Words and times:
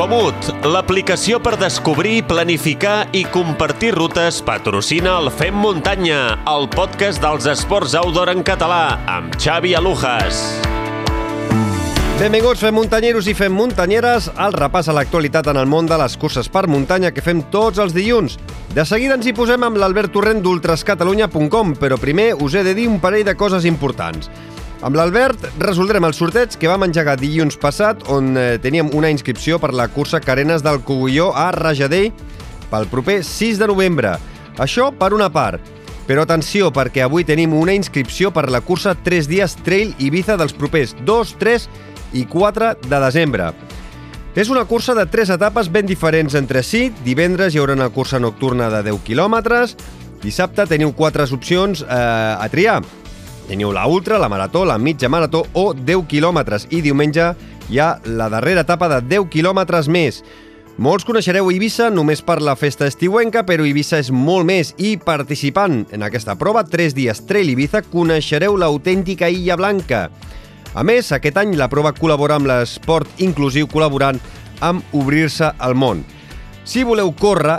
Comut, 0.00 0.46
l'aplicació 0.64 1.42
per 1.44 1.58
descobrir, 1.60 2.22
planificar 2.24 3.10
i 3.12 3.20
compartir 3.28 3.90
rutes, 3.92 4.38
patrocina 4.40 5.18
el 5.20 5.28
Fem 5.28 5.58
Muntanya, 5.60 6.38
el 6.48 6.70
podcast 6.72 7.20
dels 7.20 7.44
esports 7.52 7.92
outdoor 8.00 8.30
en 8.32 8.40
català, 8.40 8.96
amb 9.04 9.36
Xavi 9.36 9.74
Alujas. 9.76 10.38
Benvinguts, 12.16 12.62
fem 12.64 12.78
muntanyeros 12.80 13.28
i 13.28 13.34
fem 13.36 13.52
muntanyeres, 13.52 14.30
al 14.40 14.56
repàs 14.56 14.88
a 14.88 14.94
l'actualitat 14.96 15.52
en 15.52 15.60
el 15.60 15.68
món 15.68 15.84
de 15.90 16.00
les 16.00 16.16
curses 16.16 16.48
per 16.48 16.64
muntanya 16.64 17.12
que 17.12 17.20
fem 17.20 17.42
tots 17.52 17.76
els 17.84 17.92
dilluns. 17.92 18.38
De 18.72 18.86
seguida 18.88 19.20
ens 19.20 19.28
hi 19.28 19.36
posem 19.36 19.68
amb 19.68 19.76
l'Albert 19.82 20.16
Torrent 20.16 20.40
d'ultrascatalunya.com, 20.40 21.76
però 21.76 22.00
primer 22.00 22.30
us 22.40 22.56
he 22.56 22.64
de 22.64 22.72
dir 22.72 22.88
un 22.88 23.02
parell 23.04 23.28
de 23.28 23.36
coses 23.36 23.68
importants. 23.68 24.32
Amb 24.80 24.96
l'Albert 24.96 25.42
resoldrem 25.60 26.06
el 26.08 26.14
sorteig 26.16 26.54
que 26.56 26.68
vam 26.70 26.86
engegar 26.86 27.18
dilluns 27.20 27.58
passat, 27.60 28.00
on 28.08 28.32
eh, 28.40 28.56
teníem 28.64 28.88
una 28.96 29.10
inscripció 29.12 29.58
per 29.60 29.74
la 29.76 29.90
cursa 29.92 30.22
Carenes 30.24 30.62
del 30.64 30.78
Cogulló 30.88 31.34
a 31.36 31.50
Rajadell 31.52 32.14
pel 32.70 32.86
proper 32.88 33.18
6 33.26 33.60
de 33.60 33.68
novembre. 33.68 34.14
Això 34.56 34.88
per 34.96 35.10
una 35.12 35.28
part. 35.28 35.60
Però 36.08 36.24
atenció, 36.24 36.70
perquè 36.72 37.04
avui 37.04 37.26
tenim 37.28 37.52
una 37.52 37.74
inscripció 37.76 38.30
per 38.32 38.48
la 38.48 38.62
cursa 38.64 38.94
3 38.96 39.28
dies 39.28 39.58
Trail 39.66 39.92
Ibiza 40.00 40.38
dels 40.40 40.56
propers 40.56 40.96
2, 41.04 41.34
3 41.42 41.68
i 42.16 42.24
4 42.24 42.72
de 42.86 43.02
desembre. 43.04 43.50
És 44.32 44.48
una 44.48 44.64
cursa 44.64 44.94
de 44.94 45.04
tres 45.10 45.28
etapes 45.34 45.68
ben 45.68 45.84
diferents 45.90 46.36
entre 46.38 46.62
si. 46.64 46.86
Divendres 47.04 47.52
hi 47.52 47.60
haurà 47.60 47.76
una 47.76 47.90
cursa 47.92 48.22
nocturna 48.22 48.70
de 48.72 48.80
10 48.88 49.04
quilòmetres. 49.04 49.76
Dissabte 50.22 50.64
teniu 50.70 50.94
quatre 50.96 51.28
opcions 51.36 51.84
eh, 51.84 51.90
a 51.90 52.48
triar. 52.48 52.80
Teniu 53.50 53.72
la 53.74 53.88
ultra, 53.90 54.16
la 54.16 54.28
marató, 54.28 54.64
la 54.64 54.78
mitja 54.78 55.08
marató 55.08 55.42
o 55.54 55.74
10 55.74 56.04
quilòmetres. 56.06 56.68
I 56.70 56.84
diumenge 56.84 57.32
hi 57.66 57.80
ha 57.82 57.96
la 58.06 58.28
darrera 58.30 58.62
etapa 58.62 58.86
de 58.92 59.00
10 59.02 59.26
quilòmetres 59.32 59.88
més. 59.90 60.20
Molts 60.78 61.02
coneixereu 61.02 61.50
Eivissa 61.50 61.88
només 61.90 62.22
per 62.22 62.38
la 62.46 62.54
festa 62.54 62.86
estiuenca, 62.86 63.42
però 63.42 63.66
Eivissa 63.66 63.98
és 63.98 64.12
molt 64.14 64.46
més 64.46 64.70
i 64.78 64.94
participant 65.02 65.82
en 65.90 66.06
aquesta 66.06 66.38
prova, 66.38 66.62
3 66.62 66.94
dies 66.94 67.24
Trail 67.26 67.50
Ibiza, 67.50 67.82
coneixereu 67.90 68.54
l'autèntica 68.54 69.26
Illa 69.26 69.58
Blanca. 69.58 70.06
A 70.70 70.86
més, 70.86 71.10
aquest 71.10 71.42
any 71.42 71.58
la 71.58 71.66
prova 71.66 71.90
col·labora 71.90 72.38
amb 72.38 72.46
l'esport 72.46 73.18
inclusiu 73.18 73.66
col·laborant 73.66 74.22
amb 74.62 74.94
Obrir-se 74.94 75.50
al 75.58 75.74
món. 75.74 76.04
Si 76.62 76.86
voleu 76.86 77.10
córrer 77.18 77.58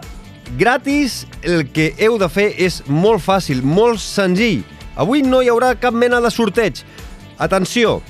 gratis, 0.56 1.26
el 1.44 1.68
que 1.76 1.92
heu 2.00 2.16
de 2.16 2.32
fer 2.32 2.54
és 2.56 2.80
molt 2.88 3.20
fàcil, 3.20 3.60
molt 3.60 4.00
senzill. 4.00 4.64
Avui 4.96 5.22
no 5.24 5.42
hi 5.42 5.50
haurà 5.52 5.76
cap 5.80 5.94
mena 5.94 6.22
de 6.22 6.32
sorteig. 6.32 6.84
Atenció, 7.40 8.02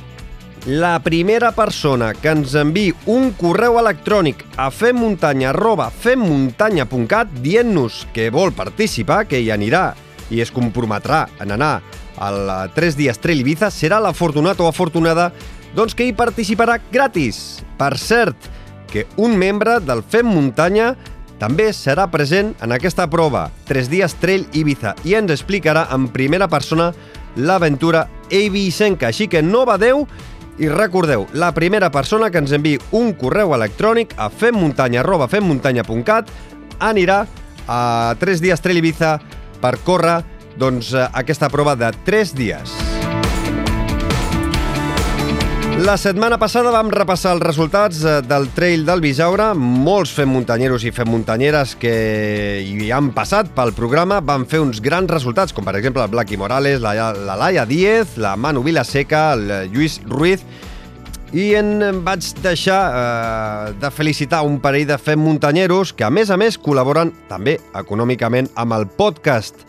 la 0.65 0.99
primera 1.01 1.51
persona 1.57 2.13
que 2.13 2.29
ens 2.29 2.53
enviï 2.57 2.93
un 3.09 3.31
correu 3.33 3.79
electrònic 3.81 4.45
a 4.61 4.69
femmuntanya.femmuntanya.cat 4.69 7.27
dient-nos 7.41 8.05
que 8.13 8.29
vol 8.29 8.53
participar, 8.53 9.25
que 9.25 9.41
hi 9.41 9.49
anirà 9.49 9.95
i 10.29 10.41
es 10.41 10.51
comprometrà 10.53 11.27
en 11.41 11.51
anar 11.57 11.81
al 12.21 12.69
3 12.75 12.97
dies 12.99 13.17
Trail 13.17 13.39
Ibiza, 13.41 13.71
serà 13.73 13.99
l'afortunat 13.99 14.59
o 14.61 14.67
afortunada 14.69 15.31
doncs 15.73 15.95
que 15.97 16.05
hi 16.05 16.13
participarà 16.13 16.77
gratis. 16.91 17.63
Per 17.79 17.97
cert, 17.97 18.37
que 18.91 19.07
un 19.17 19.37
membre 19.39 19.79
del 19.81 20.03
Fem 20.03 20.27
Muntanya 20.27 20.95
també 21.41 21.71
serà 21.73 22.05
present 22.13 22.51
en 22.61 22.69
aquesta 22.75 23.07
prova, 23.09 23.47
3 23.65 23.89
dies 23.89 24.13
Trail 24.21 24.45
Ibiza, 24.53 24.93
i 25.03 25.15
ens 25.17 25.31
explicarà 25.33 25.87
en 25.95 26.05
primera 26.13 26.47
persona 26.51 26.91
l'aventura 27.35 28.05
eivissenca. 28.29 29.07
Així 29.09 29.27
que 29.27 29.41
no 29.41 29.65
badeu 29.65 30.05
i 30.61 30.69
recordeu, 30.69 31.25
la 31.33 31.49
primera 31.57 31.89
persona 31.89 32.29
que 32.29 32.37
ens 32.37 32.53
enviï 32.53 32.77
un 32.93 33.15
correu 33.17 33.55
electrònic 33.57 34.13
a 34.21 34.29
femmuntanya.femmuntanya.cat 34.29 36.29
anirà 36.77 37.25
a 37.65 38.13
3 38.21 38.45
dies 38.45 38.61
Trail 38.61 38.77
Ibiza 38.83 39.17
per 39.61 39.79
córrer 39.81 40.21
doncs, 40.61 40.93
aquesta 40.93 41.49
prova 41.49 41.73
de 41.79 41.89
3 42.05 42.35
dies. 42.37 43.00
La 45.81 45.95
setmana 45.97 46.37
passada 46.37 46.69
vam 46.69 46.91
repassar 46.93 47.31
els 47.33 47.41
resultats 47.41 48.03
eh, 48.05 48.19
del 48.21 48.43
Trail 48.53 48.83
del 48.85 48.99
Bisaure. 49.01 49.47
Molts 49.57 50.11
fem 50.13 50.29
muntanyeros 50.29 50.83
i 50.85 50.91
fem 50.93 51.09
muntanyeres 51.09 51.73
que 51.81 51.93
hi 52.61 52.91
han 52.93 53.07
passat 53.15 53.49
pel 53.55 53.73
programa 53.73 54.19
van 54.21 54.45
fer 54.45 54.59
uns 54.61 54.77
grans 54.85 55.09
resultats, 55.09 55.55
com 55.57 55.65
per 55.65 55.73
exemple 55.79 56.03
el 56.05 56.11
Blacky 56.13 56.37
Morales, 56.37 56.77
la, 56.83 56.93
la 57.17 57.39
Laia 57.39 57.65
Díez, 57.65 58.13
la 58.21 58.35
Manu 58.37 58.61
Vilaseca, 58.61 59.31
el 59.33 59.71
Lluís 59.73 59.97
Ruiz, 60.05 60.45
i 61.33 61.55
en 61.57 62.03
vaig 62.05 62.29
deixar 62.45 62.81
eh, 62.91 63.73
de 63.81 63.89
felicitar 63.89 64.43
un 64.45 64.59
parell 64.61 64.85
de 64.85 65.01
fem 65.01 65.17
muntanyeros 65.17 65.95
que, 65.97 66.05
a 66.05 66.13
més 66.13 66.29
a 66.29 66.37
més, 66.37 66.61
col·laboren 66.61 67.09
també 67.31 67.57
econòmicament 67.73 68.53
amb 68.53 68.77
el 68.77 68.85
podcast. 69.01 69.65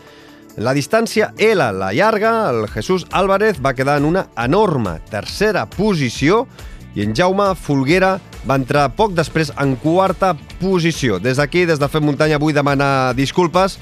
La 0.60 0.74
distància 0.76 1.30
L, 1.40 1.64
la 1.72 1.92
llarga, 1.96 2.50
el 2.50 2.66
Jesús 2.68 3.06
Álvarez 3.10 3.56
va 3.64 3.72
quedar 3.72 3.96
en 3.96 4.04
una 4.04 4.26
enorme 4.36 4.98
tercera 5.08 5.64
posició 5.64 6.46
i 6.94 7.00
en 7.06 7.14
Jaume 7.16 7.54
Folguera 7.56 8.18
va 8.44 8.58
entrar 8.60 8.90
poc 8.92 9.14
després 9.16 9.52
en 9.62 9.78
quarta 9.80 10.34
posició. 10.60 11.16
Des 11.24 11.40
d'aquí, 11.40 11.64
des 11.64 11.80
de 11.80 11.88
Fem 11.88 12.04
Muntanya, 12.04 12.40
vull 12.42 12.52
demanar 12.52 13.14
disculpes 13.16 13.78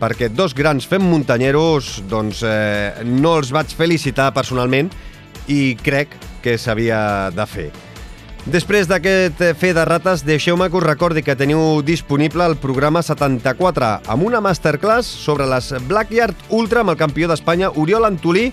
perquè 0.00 0.30
dos 0.32 0.56
grans 0.56 0.88
fem 0.88 1.04
muntanyeros 1.04 2.00
doncs, 2.08 2.40
eh, 2.42 3.04
no 3.04 3.36
els 3.38 3.52
vaig 3.52 3.76
felicitar 3.76 4.32
personalment 4.34 4.88
i 5.46 5.76
crec 5.76 6.16
que 6.42 6.56
s'havia 6.56 7.30
de 7.36 7.46
fer. 7.46 7.68
Després 8.44 8.84
d'aquest 8.84 9.38
fer 9.56 9.70
de 9.72 9.86
rates, 9.88 10.20
deixeu-me 10.28 10.66
que 10.68 10.76
us 10.76 10.84
recordi 10.84 11.22
que 11.24 11.36
teniu 11.36 11.80
disponible 11.80 12.44
el 12.44 12.58
programa 12.60 13.00
74 13.00 13.88
amb 14.12 14.26
una 14.26 14.42
masterclass 14.44 15.08
sobre 15.08 15.46
les 15.48 15.70
Blackyard 15.88 16.52
Ultra 16.52 16.82
amb 16.84 16.92
el 16.92 17.00
campió 17.00 17.30
d'Espanya 17.30 17.72
Oriol 17.80 18.04
Antolí 18.04 18.50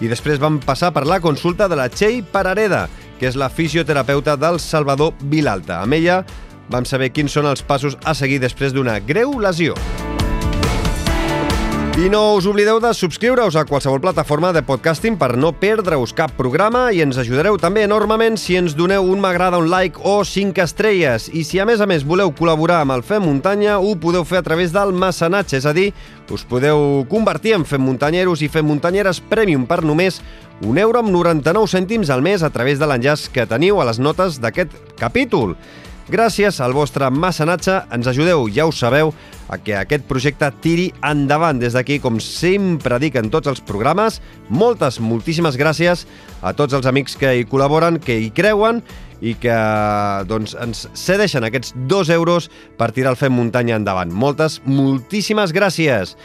i 0.00 0.08
després 0.08 0.40
vam 0.40 0.56
passar 0.64 0.94
per 0.96 1.04
la 1.04 1.20
consulta 1.20 1.68
de 1.68 1.76
la 1.76 1.90
Txell 1.92 2.24
Parareda, 2.32 2.86
que 3.20 3.28
és 3.28 3.36
la 3.36 3.52
fisioterapeuta 3.52 4.38
del 4.40 4.56
Salvador 4.56 5.12
Vilalta. 5.20 5.82
Amb 5.84 6.00
ella 6.00 6.22
vam 6.72 6.88
saber 6.88 7.12
quins 7.12 7.36
són 7.36 7.52
els 7.52 7.60
passos 7.60 8.00
a 8.04 8.16
seguir 8.16 8.40
després 8.40 8.72
d'una 8.72 8.98
greu 9.04 9.36
lesió. 9.36 9.76
I 11.96 12.10
no 12.12 12.34
us 12.36 12.44
oblideu 12.44 12.76
de 12.76 12.90
subscriure-us 12.92 13.54
a 13.56 13.62
qualsevol 13.64 14.02
plataforma 14.04 14.50
de 14.52 14.60
podcasting 14.60 15.14
per 15.16 15.30
no 15.40 15.54
perdre-us 15.56 16.10
cap 16.12 16.34
programa 16.36 16.90
i 16.92 16.98
ens 17.00 17.16
ajudareu 17.16 17.56
també 17.56 17.86
enormement 17.86 18.34
si 18.36 18.58
ens 18.60 18.74
doneu 18.76 19.06
un 19.08 19.22
m'agrada, 19.22 19.56
un 19.56 19.70
like 19.72 19.96
o 20.04 20.18
5 20.20 20.60
estrelles. 20.60 21.30
I 21.32 21.46
si 21.48 21.56
a 21.56 21.64
més 21.64 21.80
a 21.80 21.86
més 21.88 22.04
voleu 22.04 22.34
col·laborar 22.36 22.82
amb 22.82 22.92
el 22.98 23.00
Fem 23.00 23.24
Muntanya, 23.24 23.78
ho 23.80 23.94
podeu 23.96 24.26
fer 24.28 24.42
a 24.42 24.44
través 24.44 24.76
del 24.76 24.92
mecenatge, 24.92 25.56
és 25.56 25.64
a 25.64 25.72
dir, 25.72 25.86
us 26.28 26.44
podeu 26.44 27.06
convertir 27.08 27.56
en 27.56 27.64
Fem 27.64 27.80
Muntanyeros 27.80 28.44
i 28.44 28.50
Fem 28.52 28.68
Muntanyeres 28.68 29.22
Premium 29.32 29.64
per 29.64 29.80
només 29.80 30.20
un 30.68 30.76
euro 30.76 31.00
amb 31.00 31.08
99 31.16 31.72
cèntims 31.78 32.12
al 32.12 32.20
mes 32.20 32.44
a 32.44 32.52
través 32.52 32.76
de 32.76 32.92
l'enllaç 32.92 33.30
que 33.32 33.48
teniu 33.48 33.80
a 33.80 33.88
les 33.88 34.04
notes 34.04 34.36
d'aquest 34.44 34.76
capítol. 35.00 35.56
Gràcies 36.12 36.60
al 36.62 36.70
vostre 36.70 37.08
mecenatge 37.10 37.80
ens 37.90 38.06
ajudeu, 38.06 38.44
ja 38.52 38.68
ho 38.68 38.70
sabeu, 38.70 39.14
a 39.48 39.58
que 39.58 39.76
aquest 39.78 40.06
projecte 40.08 40.48
tiri 40.62 40.90
endavant. 41.06 41.60
Des 41.62 41.76
d'aquí, 41.76 41.98
com 42.02 42.18
sempre 42.22 42.98
dic 43.02 43.18
en 43.20 43.30
tots 43.32 43.50
els 43.50 43.62
programes, 43.64 44.20
moltes, 44.48 45.00
moltíssimes 45.00 45.58
gràcies 45.60 46.06
a 46.42 46.52
tots 46.56 46.76
els 46.76 46.86
amics 46.86 47.16
que 47.18 47.34
hi 47.38 47.46
col·laboren, 47.48 48.00
que 48.02 48.18
hi 48.20 48.30
creuen 48.34 48.82
i 49.24 49.32
que 49.40 49.56
doncs, 50.28 50.52
ens 50.60 50.86
cedeixen 50.98 51.46
aquests 51.46 51.72
dos 51.88 52.10
euros 52.12 52.50
per 52.76 52.90
tirar 52.92 53.14
el 53.14 53.20
Fem 53.20 53.32
Muntanya 53.32 53.78
endavant. 53.80 54.12
Moltes, 54.12 54.60
moltíssimes 54.66 55.54
gràcies! 55.56 56.16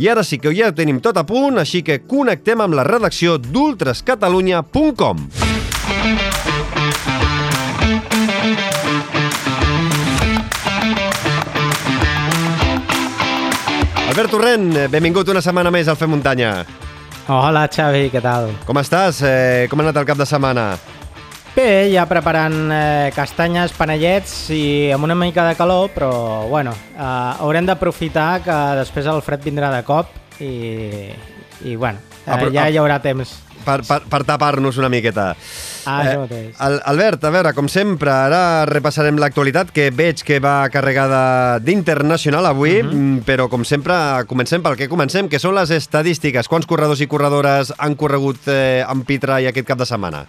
I 0.00 0.08
ara 0.08 0.24
sí 0.24 0.38
que 0.40 0.54
ja 0.56 0.70
ho 0.70 0.76
tenim 0.76 1.02
tot 1.04 1.18
a 1.20 1.26
punt, 1.28 1.60
així 1.60 1.82
que 1.84 2.00
connectem 2.08 2.62
amb 2.64 2.78
la 2.78 2.86
redacció 2.88 3.36
d'ultrascatalunya.com. 3.36 5.26
Albert 14.10 14.32
Torrent, 14.34 14.72
benvingut 14.90 15.28
una 15.30 15.38
setmana 15.38 15.70
més 15.70 15.86
al 15.86 15.94
Fem 15.94 16.10
Muntanya. 16.10 16.64
Hola, 17.30 17.60
Xavi, 17.70 18.08
què 18.10 18.18
tal? 18.18 18.48
Com 18.66 18.80
estàs? 18.80 19.20
Eh, 19.22 19.68
com 19.70 19.78
ha 19.78 19.84
anat 19.84 20.00
el 20.00 20.08
cap 20.08 20.18
de 20.18 20.26
setmana? 20.26 20.64
Bé, 21.54 21.86
ja 21.92 22.08
preparant 22.10 22.56
eh, 22.74 23.12
castanyes, 23.14 23.70
panellets 23.78 24.32
i 24.50 24.90
amb 24.90 25.06
una 25.06 25.14
mica 25.14 25.44
de 25.46 25.54
calor, 25.54 25.92
però 25.94 26.10
bueno, 26.50 26.74
eh, 26.90 27.06
haurem 27.06 27.70
d'aprofitar 27.70 28.40
que 28.42 28.58
després 28.80 29.06
el 29.14 29.22
fred 29.22 29.46
vindrà 29.46 29.70
de 29.76 29.84
cop 29.86 30.10
i, 30.42 30.50
i 31.70 31.78
bueno, 31.78 32.02
eh, 32.26 32.50
ja 32.50 32.66
hi 32.66 32.82
haurà 32.82 32.98
temps. 33.06 33.36
Per, 33.64 33.80
per, 33.86 34.00
per 34.08 34.22
tapar-nos 34.24 34.78
una 34.80 34.88
miqueta. 34.88 35.34
Ah. 35.86 36.26
Al- 36.58 36.80
Albert, 36.84 37.24
a 37.24 37.30
veure, 37.30 37.52
com 37.56 37.68
sempre, 37.68 38.10
ara 38.10 38.64
repassarem 38.68 39.16
l'actualitat, 39.20 39.70
que 39.72 39.90
veig 39.90 40.22
que 40.24 40.38
va 40.40 40.68
carregada 40.72 41.58
d'internacional 41.60 42.46
avui, 42.46 42.82
Mhm. 42.82 42.94
mm 42.94 43.20
però 43.24 43.48
com 43.48 43.64
sempre 43.64 43.94
comencem 44.26 44.62
pel 44.62 44.76
que 44.76 44.88
comencem, 44.88 45.28
que 45.28 45.38
són 45.38 45.54
les 45.54 45.70
estadístiques. 45.70 46.48
Quants 46.48 46.66
corredors 46.66 47.00
i 47.00 47.06
corredores 47.06 47.72
han 47.78 47.94
corregut 47.94 48.38
eh, 48.48 48.84
amb 48.86 49.04
Pitra 49.06 49.40
i 49.40 49.46
aquest 49.46 49.66
cap 49.66 49.78
de 49.78 49.86
setmana? 49.86 50.24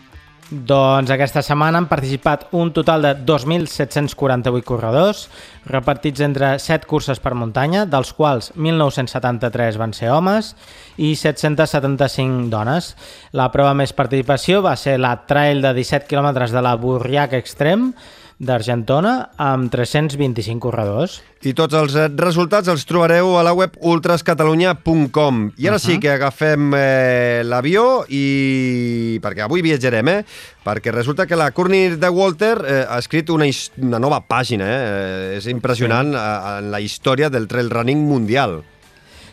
Doncs 0.51 1.07
aquesta 1.13 1.39
setmana 1.48 1.80
han 1.80 1.86
participat 1.88 2.50
un 2.59 2.74
total 2.75 3.06
de 3.06 3.12
2.748 3.24 4.65
corredors, 4.68 5.30
repartits 5.63 6.19
entre 6.25 6.57
7 6.59 6.89
curses 6.92 7.21
per 7.24 7.31
muntanya, 7.39 7.86
dels 7.88 8.12
quals 8.18 8.50
1.973 8.57 9.80
van 9.80 9.95
ser 9.95 10.09
homes 10.12 10.51
i 11.00 11.13
775 11.15 12.50
dones. 12.51 12.98
La 13.31 13.48
prova 13.53 13.71
més 13.80 13.95
participació 13.95 14.59
va 14.65 14.75
ser 14.75 14.98
la 15.00 15.13
trail 15.24 15.63
de 15.63 15.71
17 15.80 16.12
quilòmetres 16.12 16.51
de 16.51 16.65
la 16.68 16.75
Burriac 16.75 17.38
Extrem, 17.39 17.94
d'Argentona 18.41 19.13
amb 19.38 19.69
325 19.69 20.57
corredors. 20.63 21.19
I 21.45 21.53
tots 21.57 21.77
els 21.77 21.93
eh, 21.97 22.07
resultats 22.17 22.69
els 22.71 22.85
trobareu 22.89 23.35
a 23.38 23.43
la 23.45 23.53
web 23.57 23.75
ultrascatalunya.com. 23.77 25.41
I 25.57 25.67
ara 25.67 25.77
uh 25.77 25.79
-huh. 25.79 25.85
sí 25.85 25.99
que 25.99 26.09
agafem 26.09 26.73
eh, 26.73 27.41
l'avió 27.45 28.05
i... 28.09 29.19
perquè 29.21 29.43
avui 29.43 29.61
viatjarem, 29.61 30.07
eh? 30.07 30.25
Perquè 30.65 30.91
resulta 30.91 31.25
que 31.27 31.35
la 31.35 31.51
Courtney 31.51 31.97
de 31.97 32.09
Walter 32.09 32.57
eh, 32.65 32.85
ha 32.89 32.97
escrit 32.97 33.29
una, 33.29 33.45
una 33.77 33.99
nova 33.99 34.21
pàgina, 34.27 34.65
eh? 34.67 35.38
És 35.38 35.45
impressionant 35.45 36.11
sí. 36.11 36.17
En 36.61 36.71
la 36.71 36.79
història 36.79 37.29
del 37.29 37.47
trail 37.47 37.69
running 37.69 38.07
mundial. 38.07 38.63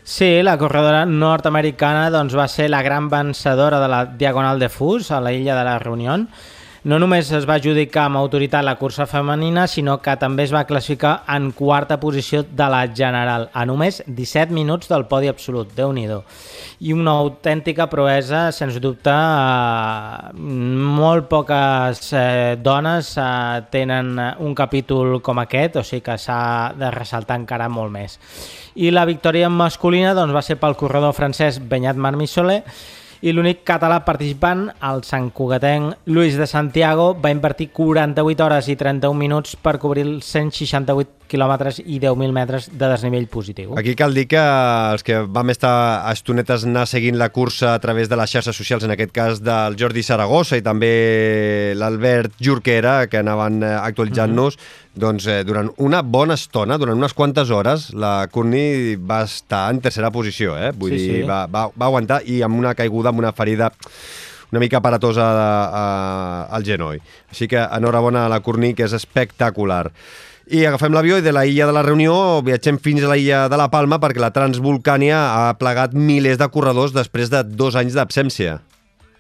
Sí, 0.04 0.42
la 0.42 0.56
corredora 0.56 1.04
nord-americana 1.04 2.10
doncs, 2.10 2.34
va 2.34 2.48
ser 2.48 2.70
la 2.70 2.82
gran 2.82 3.10
vencedora 3.10 3.80
de 3.80 3.88
la 3.88 4.06
Diagonal 4.06 4.58
de 4.58 4.68
Fus 4.68 5.10
a 5.10 5.20
la 5.20 5.32
illa 5.32 5.54
de 5.54 5.64
la 5.64 5.78
Reunió 5.78 6.26
no 6.84 6.98
només 7.02 7.30
es 7.34 7.46
va 7.48 7.56
adjudicar 7.58 8.04
amb 8.06 8.20
autoritat 8.20 8.64
la 8.64 8.76
cursa 8.78 9.06
femenina, 9.10 9.66
sinó 9.66 9.96
que 10.02 10.14
també 10.20 10.44
es 10.46 10.52
va 10.54 10.64
classificar 10.68 11.24
en 11.34 11.50
quarta 11.56 11.98
posició 12.00 12.44
de 12.44 12.68
la 12.70 12.84
general, 12.94 13.48
a 13.52 13.64
només 13.66 14.02
17 14.06 14.54
minuts 14.54 14.90
del 14.90 15.06
podi 15.10 15.28
absolut, 15.28 15.72
déu 15.74 15.92
nhi 15.92 16.06
I 16.80 16.92
una 16.92 17.16
autèntica 17.18 17.88
proesa, 17.90 18.52
sens 18.52 18.78
dubte, 18.80 19.10
eh, 19.10 20.32
molt 20.38 21.28
poques 21.28 22.12
eh, 22.12 22.56
dones 22.62 23.16
eh, 23.18 23.62
tenen 23.70 24.14
un 24.38 24.54
capítol 24.54 25.20
com 25.20 25.38
aquest, 25.38 25.76
o 25.76 25.82
sigui 25.82 26.04
que 26.06 26.16
s'ha 26.18 26.72
de 26.78 26.90
ressaltar 26.94 27.36
encara 27.36 27.68
molt 27.68 27.90
més. 27.90 28.18
I 28.76 28.92
la 28.94 29.04
victòria 29.04 29.48
masculina 29.50 30.14
doncs, 30.14 30.32
va 30.32 30.42
ser 30.42 30.56
pel 30.56 30.76
corredor 30.78 31.12
francès 31.12 31.58
Benyat 31.58 31.96
Marmissoler, 31.96 32.62
i 33.20 33.32
l'únic 33.34 33.64
català 33.66 34.04
participant, 34.06 34.68
el 34.86 35.02
Sant 35.06 35.30
Cugatenc 35.34 36.06
Luis 36.06 36.38
de 36.38 36.46
Santiago, 36.46 37.12
va 37.18 37.32
invertir 37.34 37.70
48 37.74 38.44
hores 38.44 38.68
i 38.70 38.76
31 38.78 39.18
minuts 39.18 39.56
per 39.58 39.78
cobrir 39.82 40.06
els 40.06 40.28
168 40.30 41.17
quilòmetres 41.30 41.82
i 41.84 42.00
10.000 42.02 42.34
metres 42.34 42.68
de 42.72 42.90
desnivell 42.90 43.28
positiu. 43.30 43.76
Aquí 43.78 43.94
cal 43.98 44.16
dir 44.16 44.26
que 44.30 44.40
els 44.40 45.04
que 45.06 45.20
vam 45.26 45.52
estar 45.54 45.72
a 46.02 46.12
estonetes 46.16 46.66
anar 46.68 46.86
seguint 46.90 47.18
la 47.20 47.30
cursa 47.30 47.74
a 47.74 47.78
través 47.84 48.08
de 48.08 48.18
les 48.18 48.32
xarxes 48.32 48.56
socials, 48.56 48.84
en 48.84 48.96
aquest 48.96 49.14
cas 49.14 49.42
del 49.44 49.78
Jordi 49.78 50.02
Saragossa 50.02 50.58
i 50.58 50.64
també 50.66 51.74
l'Albert 51.78 52.36
Jurquera, 52.40 53.06
que 53.06 53.22
anaven 53.22 53.62
eh, 53.62 53.74
actualitzant-nos, 53.76 54.56
mm 54.56 54.60
-hmm 54.60 54.86
doncs 54.98 55.26
eh, 55.30 55.44
durant 55.46 55.70
una 55.78 56.02
bona 56.02 56.34
estona, 56.34 56.76
durant 56.78 56.98
unes 56.98 57.14
quantes 57.14 57.50
hores, 57.54 57.92
la 57.94 58.28
Courtney 58.32 58.96
va 58.96 59.22
estar 59.22 59.68
en 59.70 59.80
tercera 59.80 60.10
posició, 60.10 60.56
eh? 60.58 60.72
Vull 60.74 60.96
sí, 60.96 60.98
dir, 60.98 61.20
sí. 61.20 61.26
Va, 61.28 61.44
va, 61.46 61.68
va 61.70 61.86
aguantar 61.86 62.22
i 62.26 62.42
amb 62.42 62.58
una 62.58 62.74
caiguda, 62.74 63.12
amb 63.12 63.22
una 63.22 63.32
ferida 63.32 63.70
una 64.50 64.60
mica 64.60 64.78
aparatosa 64.78 65.26
a, 65.28 65.58
a, 65.80 65.84
al 66.56 66.64
genoll. 66.64 67.02
Així 67.30 67.48
que 67.50 67.60
enhorabona 67.60 68.24
a 68.26 68.32
la 68.32 68.40
Courtney, 68.40 68.74
que 68.74 68.86
és 68.86 68.96
espectacular. 68.96 69.90
I 70.48 70.62
agafem 70.64 70.94
l'avió 70.96 71.18
i 71.20 71.22
de 71.24 71.32
la 71.34 71.42
illa 71.44 71.66
de 71.68 71.74
la 71.76 71.82
Reunió 71.84 72.14
viatgem 72.40 72.78
fins 72.80 73.02
a 73.04 73.10
la 73.10 73.18
illa 73.20 73.42
de 73.52 73.56
la 73.60 73.66
Palma 73.68 73.98
perquè 74.00 74.22
la 74.22 74.30
Transvolcània 74.32 75.18
ha 75.18 75.50
plegat 75.60 75.92
milers 75.92 76.38
de 76.40 76.48
corredors 76.48 76.94
després 76.96 77.28
de 77.28 77.42
dos 77.44 77.76
anys 77.76 77.98
d'absència. 77.98 78.54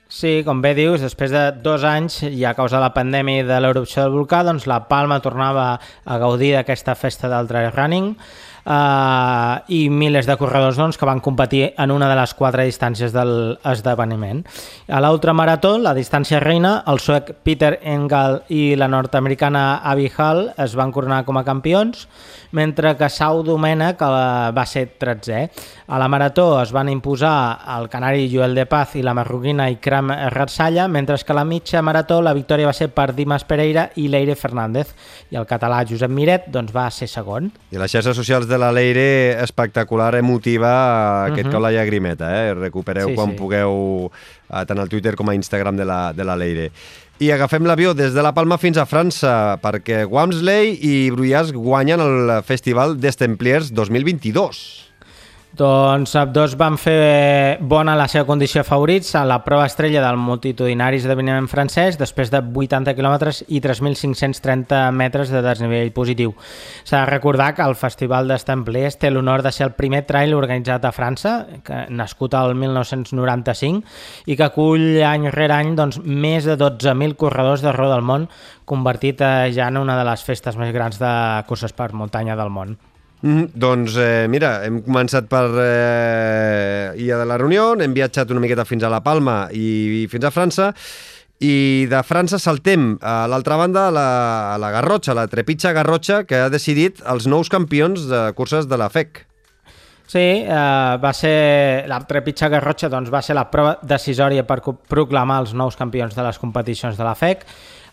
Sí, 0.08 0.38
com 0.46 0.62
bé 0.64 0.72
dius, 0.72 1.02
després 1.04 1.28
de 1.34 1.42
dos 1.60 1.84
anys 1.84 2.22
i 2.24 2.46
a 2.48 2.54
causa 2.56 2.78
de 2.78 2.86
la 2.86 2.94
pandèmia 2.94 3.42
i 3.42 3.44
de 3.44 3.58
l'erupció 3.60 4.06
del 4.06 4.16
volcà, 4.16 4.40
doncs 4.46 4.64
la 4.70 4.86
Palma 4.88 5.20
tornava 5.20 5.74
a 5.76 6.16
gaudir 6.22 6.54
d'aquesta 6.54 6.96
festa 6.96 7.28
del 7.28 7.50
trail 7.50 7.74
running 7.76 8.14
uh, 8.68 9.64
i 9.72 9.88
milers 9.90 10.28
de 10.28 10.36
corredors 10.38 10.78
doncs, 10.78 10.98
que 11.00 11.08
van 11.08 11.22
competir 11.24 11.72
en 11.80 11.92
una 11.94 12.08
de 12.10 12.16
les 12.18 12.34
quatre 12.36 12.66
distàncies 12.68 13.14
de 13.14 13.24
l'esdeveniment. 13.24 14.44
A 14.88 15.00
l'altra 15.02 15.34
marató, 15.36 15.76
la 15.80 15.94
distància 15.96 16.40
reina, 16.44 16.82
el 16.86 17.00
suec 17.02 17.32
Peter 17.42 17.78
Engel 17.82 18.42
i 18.52 18.76
la 18.76 18.90
nord-americana 18.92 19.80
Abby 19.82 20.10
Hall 20.16 20.50
es 20.56 20.76
van 20.78 20.92
coronar 20.92 21.24
com 21.24 21.40
a 21.40 21.46
campions, 21.46 22.06
mentre 22.52 22.94
que 22.96 23.08
Sau 23.12 23.42
Domènech 23.44 24.00
va 24.00 24.64
ser 24.66 24.86
13è. 25.00 25.48
A 25.88 25.98
la 26.00 26.08
marató 26.08 26.60
es 26.62 26.72
van 26.72 26.88
imposar 26.88 27.60
el 27.76 27.88
canari 27.88 28.28
Joel 28.32 28.54
de 28.56 28.66
Paz 28.68 28.94
i 28.96 29.02
la 29.04 29.14
marroquina 29.16 29.68
Ikram 29.72 30.12
Ratsalla, 30.32 30.88
mentre 30.88 31.16
que 31.18 31.32
a 31.32 31.36
la 31.36 31.44
mitja 31.44 31.82
marató 31.82 32.20
la 32.22 32.34
victòria 32.36 32.68
va 32.68 32.76
ser 32.76 32.90
per 32.92 33.12
Dimas 33.16 33.44
Pereira 33.48 33.88
i 33.96 34.08
Leire 34.08 34.36
Fernández, 34.36 34.92
i 35.32 35.36
el 35.40 35.46
català 35.48 35.80
Josep 35.88 36.12
Miret 36.12 36.48
doncs, 36.52 36.72
va 36.74 36.88
ser 36.92 37.08
segon. 37.08 37.50
I 37.72 37.80
les 37.80 37.92
xarxes 37.92 38.16
socials 38.16 38.48
de 38.48 38.57
la 38.58 38.72
Leire 38.72 39.42
espectacular, 39.42 40.14
emotiva, 40.16 40.72
uh 40.72 41.30
-huh. 41.30 41.34
que 41.34 41.40
et 41.40 41.50
cau 41.50 41.60
la 41.60 41.72
llagrimeta, 41.72 42.48
eh? 42.48 42.54
Recupereu 42.54 43.08
sí, 43.08 43.14
quan 43.14 43.30
sí. 43.30 43.36
pugueu 43.36 44.10
eh, 44.50 44.64
tant 44.66 44.78
al 44.78 44.88
Twitter 44.88 45.14
com 45.16 45.28
a 45.28 45.34
Instagram 45.34 45.76
de 45.76 45.84
la, 45.84 46.12
de 46.12 46.24
la 46.24 46.36
Leire. 46.36 46.70
I 47.18 47.32
agafem 47.32 47.64
l'avió 47.66 47.94
des 47.94 48.14
de 48.14 48.22
la 48.22 48.32
Palma 48.32 48.58
fins 48.58 48.76
a 48.78 48.86
França, 48.86 49.58
perquè 49.58 50.04
Wamsley 50.06 50.78
i 50.80 51.10
Bruyas 51.10 51.50
guanyen 51.52 52.00
el 52.00 52.42
Festival 52.44 53.00
des 53.00 53.16
Templiers 53.16 53.72
2022. 53.72 54.87
Doncs 55.56 56.12
dos 56.28 56.52
van 56.60 56.76
fer 56.76 57.56
bona 57.64 57.94
la 57.96 58.04
seva 58.10 58.26
condició 58.28 58.60
favorits 58.68 59.14
a 59.16 59.24
la 59.24 59.38
prova 59.46 59.64
estrella 59.66 60.02
del 60.04 60.18
multitudinari 60.20 60.98
esdeveniment 61.00 61.48
francès 61.48 61.96
després 61.96 62.28
de 62.30 62.42
80 62.42 62.92
quilòmetres 62.94 63.40
i 63.48 63.62
3.530 63.64 64.82
metres 64.92 65.32
de 65.32 65.40
desnivell 65.42 65.90
positiu. 65.96 66.34
S'ha 66.84 67.00
de 67.00 67.10
recordar 67.10 67.54
que 67.56 67.64
el 67.64 67.78
Festival 67.80 68.28
d'Estemplers 68.28 68.98
té 69.00 69.10
l'honor 69.10 69.42
de 69.42 69.52
ser 69.56 69.70
el 69.70 69.72
primer 69.78 70.02
trail 70.06 70.36
organitzat 70.36 70.84
a 70.84 70.92
França, 70.92 71.32
que, 71.64 71.86
nascut 71.88 72.36
al 72.36 72.52
1995, 72.54 73.82
i 74.28 74.36
que 74.36 74.46
acull 74.50 75.00
any 75.00 75.30
rere 75.32 75.56
any 75.56 75.72
doncs, 75.78 76.02
més 76.04 76.44
de 76.44 76.58
12.000 76.60 77.16
corredors 77.16 77.64
d'arreu 77.64 77.88
del 77.94 78.04
món, 78.04 78.28
convertit 78.68 79.24
eh, 79.24 79.48
ja 79.56 79.72
en 79.72 79.80
una 79.80 79.96
de 79.96 80.04
les 80.10 80.22
festes 80.22 80.60
més 80.60 80.76
grans 80.76 81.00
de 81.00 81.14
curses 81.48 81.72
per 81.72 81.94
muntanya 81.96 82.36
del 82.36 82.52
món. 82.52 82.76
Mm, 83.20 83.50
doncs 83.58 83.96
eh, 83.98 84.26
mira, 84.30 84.60
hem 84.62 84.78
començat 84.86 85.26
per 85.30 85.46
eh, 85.58 86.98
Illa 87.02 87.18
de 87.18 87.26
la 87.26 87.38
Reunió, 87.40 87.72
hem 87.82 87.94
viatjat 87.96 88.30
una 88.30 88.42
miqueta 88.42 88.66
fins 88.68 88.86
a 88.86 88.90
La 88.92 89.02
Palma 89.02 89.48
i, 89.50 90.04
i 90.04 90.10
fins 90.10 90.28
a 90.28 90.30
França, 90.30 90.72
i 91.42 91.86
de 91.90 92.02
França 92.06 92.38
saltem 92.42 92.92
a 93.02 93.26
l'altra 93.30 93.58
banda 93.58 93.88
a 93.88 93.94
la, 93.94 94.08
a 94.54 94.58
la 94.58 94.70
Garrotxa, 94.74 95.14
la 95.14 95.26
Trepitxa 95.30 95.74
Garrotxa, 95.74 96.22
que 96.26 96.44
ha 96.44 96.50
decidit 96.50 97.02
els 97.06 97.26
nous 97.30 97.50
campions 97.50 98.06
de 98.10 98.22
curses 98.38 98.70
de 98.70 98.78
la 98.78 98.88
FEC. 98.90 99.24
Sí, 100.08 100.24
eh, 100.40 100.94
va 101.02 101.12
ser 101.12 101.86
la 101.90 101.98
Trepitxa 102.06 102.48
Garrotxa 102.54 102.88
doncs, 102.88 103.10
va 103.12 103.20
ser 103.22 103.34
la 103.36 103.48
prova 103.50 103.76
decisòria 103.82 104.46
per 104.46 104.62
proclamar 104.88 105.42
els 105.42 105.58
nous 105.58 105.76
campions 105.76 106.14
de 106.14 106.26
les 106.26 106.38
competicions 106.38 106.96
de 106.96 107.06
la 107.06 107.14
FEC 107.18 107.44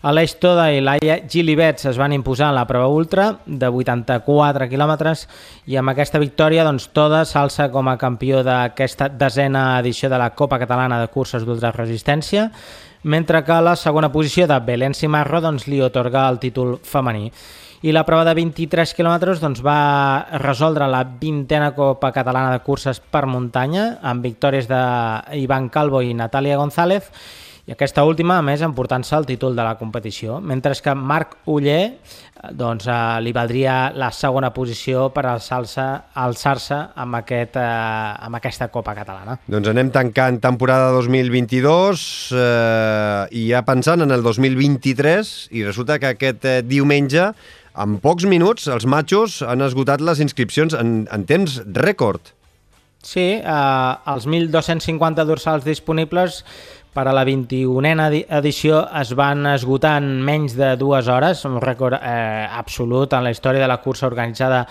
Aleix 0.06 0.36
Toda 0.38 0.68
i 0.70 0.78
Laia 0.78 1.16
Gilibets 1.26 1.88
es 1.90 1.96
van 1.98 2.12
imposar 2.14 2.52
en 2.52 2.54
la 2.54 2.66
prova 2.68 2.86
ultra 2.94 3.24
de 3.42 3.66
84 3.66 4.68
quilòmetres 4.70 5.24
i 5.66 5.74
amb 5.80 5.90
aquesta 5.90 6.20
victòria 6.22 6.62
doncs, 6.62 6.92
Toda 6.94 7.24
s'alça 7.26 7.66
com 7.74 7.88
a 7.90 7.96
campió 7.98 8.44
d'aquesta 8.46 9.08
desena 9.10 9.80
edició 9.80 10.06
de 10.12 10.20
la 10.22 10.28
Copa 10.38 10.60
Catalana 10.62 11.00
de 11.00 11.08
Curses 11.10 11.42
d'Ultraresistència, 11.42 12.44
mentre 13.02 13.40
que 13.42 13.56
la 13.58 13.74
segona 13.74 14.12
posició 14.14 14.46
de 14.46 14.60
Belén 14.62 14.94
Simarro 14.94 15.40
doncs, 15.42 15.66
li 15.66 15.82
otorga 15.82 16.28
el 16.30 16.38
títol 16.38 16.76
femení. 16.86 17.32
I 17.82 17.90
la 17.90 18.04
prova 18.06 18.22
de 18.28 18.36
23 18.38 18.94
quilòmetres 18.94 19.42
doncs, 19.42 19.58
va 19.58 20.22
resoldre 20.38 20.86
la 20.86 21.02
vintena 21.02 21.72
Copa 21.74 22.12
Catalana 22.14 22.54
de 22.54 22.62
Curses 22.62 23.02
per 23.02 23.24
muntanya 23.26 23.96
amb 24.06 24.22
victòries 24.22 24.70
d'Ivan 24.70 25.66
Calvo 25.74 26.04
i 26.06 26.14
Natàlia 26.14 26.60
González 26.62 27.10
i 27.66 27.72
aquesta 27.74 28.04
última, 28.06 28.36
a 28.38 28.44
més, 28.46 28.60
emportant-se 28.62 29.16
el 29.18 29.24
títol 29.26 29.56
de 29.58 29.64
la 29.66 29.72
competició, 29.74 30.36
mentre 30.38 30.70
que 30.78 30.92
Marc 30.94 31.32
Uller 31.50 31.80
eh, 31.82 32.52
doncs, 32.54 32.86
eh, 32.86 32.98
li 33.26 33.32
valdria 33.34 33.90
la 33.90 34.12
segona 34.14 34.52
posició 34.54 35.08
per 35.10 35.24
alçar-se 35.26 35.86
alçar 36.14 36.78
amb, 36.94 37.18
aquest, 37.18 37.58
eh, 37.58 37.66
amb 38.28 38.38
aquesta 38.38 38.68
Copa 38.70 38.94
Catalana. 38.94 39.34
Doncs 39.50 39.72
anem 39.72 39.90
tancant 39.90 40.38
temporada 40.44 40.92
2022 40.94 42.06
eh, 42.38 43.34
i 43.34 43.48
ja 43.50 43.64
pensant 43.66 44.06
en 44.06 44.14
el 44.14 44.22
2023 44.22 45.34
i 45.58 45.66
resulta 45.66 45.98
que 45.98 46.14
aquest 46.14 46.46
eh, 46.46 46.60
diumenge 46.62 47.32
en 47.76 47.98
pocs 47.98 48.30
minuts 48.30 48.70
els 48.70 48.86
matxos 48.86 49.40
han 49.42 49.66
esgotat 49.66 50.06
les 50.06 50.22
inscripcions 50.22 50.78
en, 50.78 51.00
en 51.10 51.26
temps 51.26 51.58
rècord. 51.74 52.30
Sí, 53.06 53.26
eh, 53.42 53.92
els 54.14 54.24
1.250 54.26 55.26
dorsals 55.26 55.66
disponibles 55.66 56.44
per 56.96 57.04
a 57.10 57.12
la 57.12 57.26
21a 57.28 58.06
edició 58.38 58.78
es 58.96 59.10
van 59.18 59.44
esgotar 59.50 59.98
en 60.00 60.22
menys 60.24 60.54
de 60.56 60.70
dues 60.80 61.10
hores, 61.12 61.44
un 61.44 61.58
rècord 61.60 61.98
eh, 62.00 62.46
absolut 62.48 63.12
en 63.12 63.26
la 63.26 63.32
història 63.34 63.60
de 63.60 63.68
la 63.68 63.82
cursa 63.84 64.08
organitzada 64.08 64.62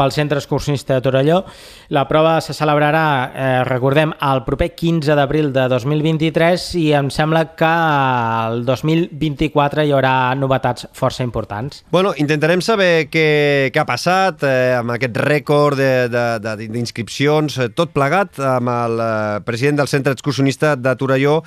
pel 0.00 0.14
Centre 0.16 0.40
Excursionista 0.40 0.96
de 0.96 1.04
Torelló. 1.04 1.44
La 1.92 2.06
prova 2.08 2.40
se 2.40 2.54
celebrarà, 2.56 3.32
eh, 3.34 3.64
recordem, 3.68 4.14
el 4.32 4.44
proper 4.46 4.72
15 4.74 5.14
d'abril 5.18 5.52
de 5.52 5.66
2023 5.68 6.74
i 6.80 6.86
em 6.96 7.10
sembla 7.12 7.44
que 7.58 7.68
el 7.68 8.64
2024 8.64 9.84
hi 9.84 9.92
haurà 9.92 10.34
novetats 10.38 10.88
força 10.96 11.24
importants. 11.26 11.84
Bueno, 11.90 12.14
intentarem 12.16 12.62
saber 12.64 13.08
què, 13.12 13.70
què 13.74 13.82
ha 13.82 13.86
passat 13.88 14.44
eh, 14.48 14.78
amb 14.78 14.96
aquest 14.96 15.20
rècord 15.20 15.76
d'inscripcions, 15.76 17.58
eh, 17.58 17.68
tot 17.76 17.92
plegat 17.92 18.40
amb 18.40 18.72
el 18.72 19.04
eh, 19.04 19.40
president 19.44 19.82
del 19.82 19.90
Centre 19.92 20.14
Excursionista 20.16 20.76
de 20.76 20.94
Torelló 20.96 21.40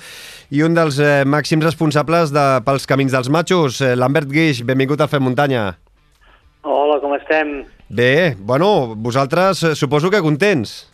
i 0.54 0.62
un 0.62 0.76
dels 0.76 1.00
eh, 1.02 1.24
màxims 1.26 1.64
responsables 1.66 2.30
de, 2.34 2.44
pels 2.66 2.86
Camins 2.86 3.14
dels 3.14 3.30
Matxos, 3.32 3.80
eh, 3.80 3.94
Lambert 3.98 4.30
Guix. 4.30 4.62
Benvingut 4.66 5.00
al 5.00 5.10
Fem 5.10 5.24
Muntanya. 5.24 5.72
Hola, 6.64 7.00
com 7.02 7.12
estem? 7.16 7.58
Bé, 7.88 8.34
bueno, 8.38 8.94
vosaltres 8.96 9.62
eh, 9.62 9.74
suposo 9.74 10.10
que 10.10 10.22
contents. 10.24 10.90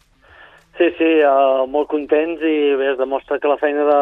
Sí, 0.77 0.89
sí, 0.99 1.09
uh, 1.23 1.67
molt 1.69 1.91
contents 1.93 2.41
i 2.43 2.75
bé, 2.75 2.93
es 2.95 2.99
demostra 2.99 3.39
que 3.39 3.49
la 3.51 3.59
feina 3.61 3.85
de, 3.85 3.99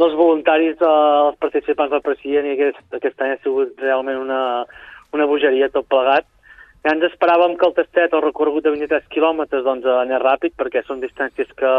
dels 0.00 0.14
voluntaris, 0.18 0.78
dels 0.80 1.36
participants 1.38 1.92
del 1.92 2.02
president 2.02 2.48
i 2.48 2.54
aquest, 2.56 2.80
aquest 2.96 3.20
any 3.22 3.34
ha 3.34 3.42
sigut 3.42 3.76
realment 3.82 4.22
una, 4.22 4.40
una 5.14 5.28
bogeria 5.30 5.68
tot 5.74 5.86
plegat. 5.92 6.26
Ja 6.84 6.92
ens 6.92 7.06
esperàvem 7.06 7.54
que 7.60 7.68
el 7.68 7.76
tastet, 7.76 8.12
el 8.12 8.24
recorregut 8.24 8.64
de 8.66 8.72
23 8.74 9.06
quilòmetres, 9.14 9.62
doncs 9.64 9.86
anés 9.88 10.20
ràpid, 10.24 10.56
perquè 10.58 10.82
són 10.84 11.00
distàncies 11.04 11.48
que, 11.60 11.70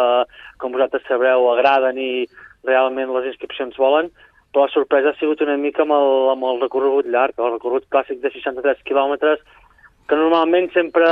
com 0.62 0.74
vosaltres 0.74 1.03
sabreu, 1.09 1.50
agraden 1.51 2.00
i 2.01 2.25
realment 2.65 3.12
les 3.13 3.27
inscripcions 3.33 3.75
volen, 3.77 4.09
però 4.53 4.65
la 4.65 4.74
sorpresa 4.74 5.12
ha 5.12 5.19
sigut 5.19 5.43
una 5.43 5.57
mica 5.62 5.83
amb 5.83 5.93
el, 5.93 6.09
amb 6.31 6.47
el 6.47 6.63
recorregut 6.63 7.12
llarg, 7.12 7.38
el 7.38 7.57
recorregut 7.57 7.89
clàssic 7.91 8.24
de 8.24 8.31
63 8.33 8.81
quilòmetres, 8.88 9.43
que 10.09 10.17
normalment 10.19 10.69
sempre 10.74 11.07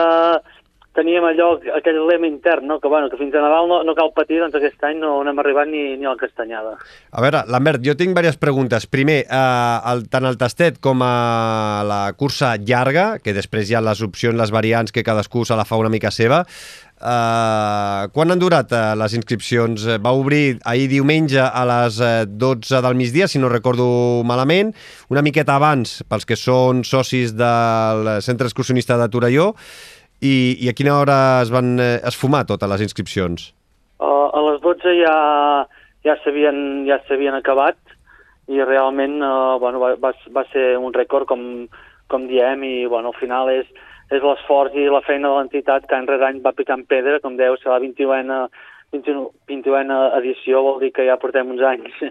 teníem 0.94 1.26
allò, 1.26 1.50
aquell 1.78 2.00
lema 2.08 2.30
intern, 2.30 2.68
no? 2.70 2.80
que, 2.80 2.88
bueno, 2.88 3.10
que 3.10 3.18
fins 3.18 3.34
a 3.36 3.42
Nadal 3.44 3.68
no, 3.70 3.82
no 3.84 3.96
cal 3.98 4.14
patir, 4.16 4.40
doncs 4.44 4.56
aquest 4.60 4.86
any 4.88 5.02
no, 5.02 5.16
no 5.26 5.34
hem 5.34 5.42
arribat 5.42 5.70
ni, 5.72 5.84
ni 5.98 6.06
a 6.06 6.14
la 6.14 6.20
castanyada. 6.20 6.76
A 7.12 7.26
veure, 7.26 7.44
Lambert, 7.50 7.84
jo 7.86 7.98
tinc 8.00 8.14
diverses 8.14 8.40
preguntes. 8.42 8.88
Primer, 8.88 9.24
eh, 9.26 9.92
el, 9.92 10.08
tant 10.14 10.30
el 10.30 10.40
tastet 10.42 10.80
com 10.84 11.04
a 11.06 11.84
la 11.90 12.02
cursa 12.18 12.56
llarga, 12.62 13.18
que 13.24 13.36
després 13.36 13.70
hi 13.70 13.78
ha 13.78 13.84
les 13.84 14.06
opcions, 14.06 14.38
les 14.38 14.54
variants, 14.54 14.94
que 14.94 15.06
cadascú 15.06 15.46
se 15.46 15.58
la 15.58 15.68
fa 15.68 15.82
una 15.82 15.94
mica 15.94 16.14
seva, 16.14 16.44
Uh, 17.04 18.08
quan 18.16 18.32
han 18.32 18.40
durat 18.40 18.70
uh, 18.72 18.94
les 18.96 19.12
inscripcions? 19.18 19.84
Va 20.00 20.14
obrir 20.16 20.62
ahir 20.64 20.86
diumenge 20.88 21.42
a 21.44 21.64
les 21.68 21.98
uh, 22.00 22.24
12 22.24 22.80
del 22.86 22.96
migdia, 22.96 23.28
si 23.28 23.42
no 23.44 23.50
recordo 23.52 24.24
malament, 24.24 24.72
una 25.12 25.24
miqueta 25.26 25.58
abans 25.60 25.98
pels 26.08 26.24
que 26.30 26.38
són 26.40 26.86
socis 26.88 27.36
del 27.36 28.08
Centre 28.24 28.48
Excursionista 28.48 28.96
de 29.02 29.10
Torelló, 29.12 29.50
i, 30.24 30.36
i 30.64 30.70
a 30.72 30.76
quina 30.78 30.96
hora 30.98 31.18
es 31.44 31.52
van 31.54 31.76
uh, 31.78 32.00
esfumar 32.08 32.46
totes 32.50 32.70
les 32.72 32.84
inscripcions? 32.88 33.52
Uh, 34.00 34.30
a 34.32 34.44
les 34.48 34.62
12 34.64 34.96
ja, 35.02 35.16
ja 36.08 36.18
s'havien 36.24 36.86
ja 36.88 37.00
acabat 37.38 37.78
i 38.48 38.60
realment 38.64 39.22
uh, 39.22 39.60
bueno, 39.60 39.80
va, 39.80 39.94
va, 40.00 40.14
va 40.36 40.44
ser 40.52 40.78
un 40.78 40.94
rècord, 40.96 41.28
com, 41.28 41.68
com 42.12 42.28
diem, 42.28 42.64
i 42.64 42.86
bueno, 42.88 43.12
al 43.14 43.20
final 43.20 43.52
és, 43.52 43.68
és 44.12 44.24
l'esforç 44.24 44.76
i 44.76 44.90
la 44.92 45.04
feina 45.06 45.30
de 45.30 45.36
l'entitat 45.38 45.88
que 45.88 45.96
any 45.96 46.08
rere 46.08 46.28
any 46.28 46.42
va 46.44 46.56
picant 46.56 46.86
pedra, 46.88 47.20
com 47.24 47.38
deu 47.40 47.56
ser 47.60 47.72
la 47.72 47.80
21a, 47.84 48.40
21, 48.96 49.28
21a 49.50 50.02
edició, 50.20 50.64
vol 50.64 50.82
dir 50.84 50.92
que 50.96 51.08
ja 51.08 51.20
portem 51.22 51.52
uns 51.56 51.64
anys 51.68 52.04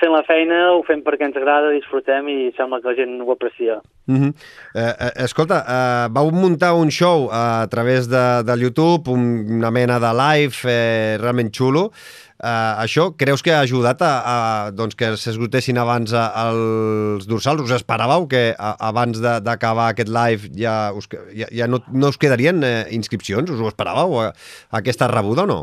fent 0.00 0.12
la 0.12 0.22
feina, 0.26 0.58
ho 0.76 0.82
fem 0.86 1.00
perquè 1.04 1.28
ens 1.28 1.36
agrada, 1.38 1.72
disfrutem 1.74 2.28
i 2.28 2.36
sembla 2.56 2.82
que 2.82 2.90
la 2.90 2.96
gent 2.98 3.16
ho 3.22 3.32
aprecia. 3.32 3.80
Mm 4.06 4.16
-hmm. 4.16 4.32
eh, 4.74 5.24
escolta, 5.24 5.58
eh, 5.76 6.06
vau 6.12 6.30
muntar 6.30 6.74
un 6.74 6.90
show 6.90 7.28
a 7.32 7.66
través 7.70 8.08
de, 8.08 8.42
de 8.44 8.54
YouTube, 8.62 9.10
una 9.10 9.70
mena 9.70 9.98
de 9.98 10.12
live 10.12 10.56
eh, 10.64 11.18
realment 11.18 11.50
xulo. 11.52 11.90
Uh, 12.36 12.76
això 12.84 13.16
creus 13.16 13.40
que 13.40 13.48
ha 13.48 13.62
ajudat 13.64 14.02
a, 14.04 14.12
a 14.32 14.36
doncs 14.70 14.92
que 14.92 15.06
s'esgotessin 15.16 15.78
abans 15.80 16.12
a, 16.12 16.26
els 16.50 17.24
dorsals? 17.24 17.62
Us 17.64 17.72
esperàveu 17.72 18.26
que 18.28 18.52
a, 18.52 18.74
abans 18.90 19.22
d'acabar 19.24 19.86
aquest 19.88 20.10
live 20.12 20.50
ja, 20.52 20.92
us, 20.92 21.08
ja, 21.32 21.48
ja 21.48 21.66
no, 21.66 21.80
no 21.88 22.10
us 22.12 22.18
quedarien 22.20 22.60
eh, 22.60 22.84
inscripcions? 22.92 23.48
Us 23.48 23.62
ho 23.62 23.70
esperàveu, 23.72 24.20
a, 24.20 24.26
a 24.68 24.82
aquesta 24.82 25.08
rebuda 25.08 25.46
o 25.46 25.50
no? 25.54 25.58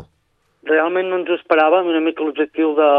Realment 0.66 1.12
no 1.12 1.20
ens 1.22 1.30
ho 1.30 1.38
esperàvem, 1.38 1.86
una 1.94 2.02
mica 2.02 2.26
l'objectiu 2.26 2.74
de, 2.74 2.90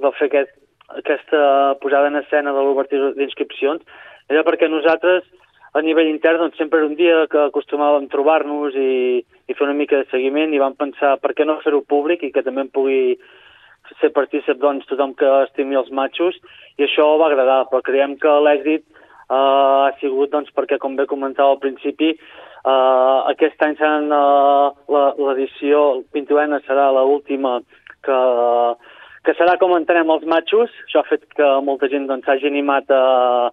de 0.00 0.14
fer 0.16 0.30
aquest, 0.30 0.56
aquesta 0.96 1.76
posada 1.82 2.08
en 2.08 2.16
escena 2.22 2.54
de 2.56 2.62
l'obertura 2.64 3.12
d'inscripcions 3.16 3.82
era 4.28 4.44
perquè 4.44 4.68
nosaltres 4.68 5.26
a 5.76 5.82
nivell 5.84 6.08
intern 6.08 6.40
doncs, 6.40 6.56
sempre 6.56 6.80
era 6.80 6.88
un 6.88 6.96
dia 6.96 7.26
que 7.30 7.40
acostumàvem 7.48 8.08
trobar-nos 8.12 8.76
i, 8.76 9.20
i 9.20 9.54
fer 9.54 9.66
una 9.66 9.76
mica 9.76 10.00
de 10.00 10.08
seguiment 10.12 10.54
i 10.54 10.62
vam 10.62 10.76
pensar 10.78 11.18
per 11.20 11.34
què 11.36 11.44
no 11.44 11.60
fer-ho 11.64 11.82
públic 11.84 12.24
i 12.24 12.32
que 12.32 12.42
també 12.42 12.64
en 12.64 12.72
pugui 12.72 13.18
ser 14.00 14.10
partícip 14.16 14.60
doncs, 14.60 14.86
tothom 14.88 15.14
que 15.16 15.28
estimi 15.46 15.76
els 15.78 15.90
matxos 15.92 16.36
i 16.78 16.86
això 16.86 17.06
va 17.20 17.28
agradar, 17.28 17.64
però 17.70 17.80
creiem 17.84 18.16
que 18.20 18.34
l'èxit 18.44 18.84
uh, 19.28 19.88
ha 19.88 19.92
sigut 20.00 20.32
doncs, 20.32 20.52
perquè, 20.56 20.78
com 20.80 20.96
bé 20.96 21.08
comentava 21.08 21.54
al 21.54 21.62
principi, 21.62 22.12
uh, 22.64 23.28
aquest 23.32 23.64
any 23.64 23.76
serà 23.80 23.96
uh, 24.04 25.24
l'edició 25.28 26.02
21 26.16 26.60
serà 26.66 26.90
l'última 26.96 27.58
que, 28.04 28.20
que 29.28 29.34
serà 29.36 29.58
com 29.60 29.74
entenem 29.76 30.08
els 30.14 30.22
matxos. 30.24 30.72
Això 30.86 31.02
ha 31.02 31.08
fet 31.10 31.26
que 31.36 31.48
molta 31.66 31.90
gent 31.92 32.06
doncs, 32.08 32.24
s'hagi 32.24 32.46
doncs, 32.46 32.54
animat 32.54 32.92
a, 32.96 33.50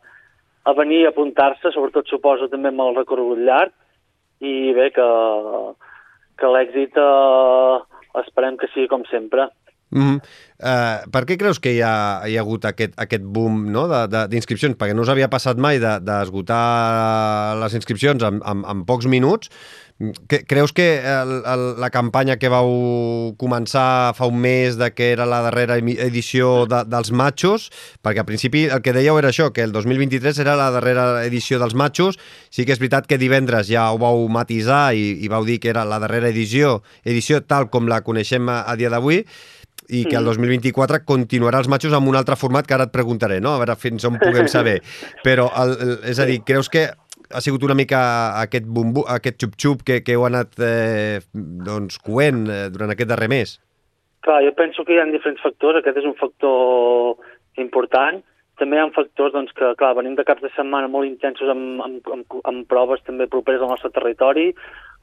a 0.71 0.73
venir 0.77 1.01
a 1.03 1.09
apuntar-se, 1.11 1.73
sobretot 1.73 2.07
suposo 2.07 2.47
també 2.47 2.71
amb 2.71 2.85
el 2.85 2.95
recorregut 2.95 3.41
llarg, 3.43 3.73
i 4.39 4.71
bé, 4.77 4.87
que, 4.95 5.07
que 6.39 6.51
l'èxit 6.53 6.95
eh, 7.01 7.75
esperem 8.23 8.55
que 8.61 8.71
sigui 8.71 8.87
com 8.93 9.03
sempre. 9.11 9.49
Mm 9.95 10.03
-hmm. 10.03 10.19
uh, 10.59 11.09
per 11.11 11.23
què 11.23 11.37
creus 11.39 11.59
que 11.59 11.71
hi 11.71 11.81
ha, 11.81 12.21
hi 12.27 12.35
ha 12.35 12.41
hagut 12.41 12.65
aquest, 12.65 12.93
aquest 12.99 13.23
boom 13.23 13.71
no? 13.71 13.87
d'inscripcions? 14.27 14.75
Perquè 14.75 14.93
no 14.93 15.01
us 15.01 15.09
havia 15.09 15.29
passat 15.29 15.57
mai 15.57 15.79
d'esgotar 15.79 17.55
de, 17.55 17.59
les 17.63 17.73
inscripcions 17.73 18.23
en, 18.23 18.41
en, 18.43 18.65
en 18.67 18.85
pocs 18.85 19.07
minuts, 19.07 19.49
Creus 20.27 20.73
que 20.73 20.99
el, 20.99 21.29
el, 21.47 21.61
la 21.79 21.87
campanya 21.87 22.35
que 22.35 22.49
vau 22.51 22.67
començar 23.39 24.11
fa 24.17 24.27
un 24.27 24.41
mes 24.43 24.75
de 24.75 24.89
que 24.91 25.07
era 25.13 25.23
la 25.23 25.39
darrera 25.45 25.77
edició 25.79 26.65
de, 26.67 26.81
dels 26.91 27.13
matxos, 27.15 27.69
perquè 28.03 28.19
al 28.19 28.27
principi 28.27 28.65
el 28.67 28.83
que 28.83 28.91
dèieu 28.91 29.15
era 29.21 29.31
això, 29.31 29.53
que 29.55 29.63
el 29.63 29.71
2023 29.71 30.41
era 30.43 30.57
la 30.59 30.67
darrera 30.75 31.23
edició 31.23 31.61
dels 31.63 31.77
matxos, 31.79 32.19
sí 32.51 32.67
que 32.67 32.75
és 32.75 32.83
veritat 32.83 33.07
que 33.07 33.21
divendres 33.21 33.71
ja 33.71 33.87
ho 33.93 34.01
vau 34.03 34.27
matisar 34.27 34.89
i, 34.99 35.13
i 35.23 35.31
vau 35.31 35.47
dir 35.47 35.61
que 35.63 35.71
era 35.71 35.87
la 35.87 36.01
darrera 36.03 36.27
edició, 36.27 36.81
edició 37.07 37.39
tal 37.47 37.71
com 37.71 37.87
la 37.87 38.03
coneixem 38.03 38.51
a, 38.51 38.65
a 38.67 38.75
dia 38.75 38.91
d'avui, 38.91 39.23
i 39.89 40.03
que 40.09 40.17
el 40.17 40.25
2024 40.25 41.03
continuarà 41.05 41.61
els 41.61 41.69
matxos 41.71 41.93
amb 41.93 42.09
un 42.09 42.17
altre 42.17 42.37
format 42.39 42.67
que 42.67 42.75
ara 42.77 42.87
et 42.89 42.93
preguntaré, 42.93 43.39
no? 43.43 43.55
A 43.55 43.61
veure 43.61 43.77
fins 43.79 44.05
on 44.07 44.19
puguem 44.21 44.49
saber. 44.51 44.79
Però, 45.25 45.49
el, 45.61 45.75
el, 45.75 45.97
és 46.11 46.21
a 46.21 46.27
dir, 46.29 46.41
creus 46.47 46.71
que 46.73 46.87
ha 47.31 47.41
sigut 47.41 47.63
una 47.65 47.75
mica 47.77 47.99
aquest 48.41 48.67
bumbu, 48.67 49.05
aquest 49.09 49.41
xup-xup 49.41 49.83
que, 49.85 50.01
que 50.05 50.15
heu 50.15 50.25
anat 50.27 50.59
eh, 50.61 51.19
doncs, 51.33 51.99
coent 52.05 52.45
eh, 52.49 52.61
durant 52.73 52.93
aquest 52.93 53.11
darrer 53.11 53.29
mes? 53.31 53.57
Clar, 54.25 54.41
jo 54.45 54.53
penso 54.57 54.85
que 54.85 54.95
hi 54.95 55.01
ha 55.01 55.09
diferents 55.09 55.43
factors. 55.43 55.81
Aquest 55.81 56.01
és 56.01 56.07
un 56.09 56.17
factor 56.17 57.19
important. 57.61 58.21
També 58.59 58.77
hi 58.77 58.81
ha 58.81 58.87
factors 58.95 59.33
doncs, 59.35 59.51
que, 59.57 59.73
clar, 59.79 59.93
venim 59.97 60.15
de 60.17 60.25
caps 60.27 60.45
de 60.45 60.51
setmana 60.55 60.89
molt 60.91 61.09
intensos 61.09 61.51
amb, 61.51 61.81
amb, 61.83 62.13
amb, 62.15 62.37
amb 62.49 62.67
proves 62.71 63.03
també 63.05 63.27
properes 63.31 63.61
al 63.61 63.73
nostre 63.73 63.91
territori, 63.93 64.47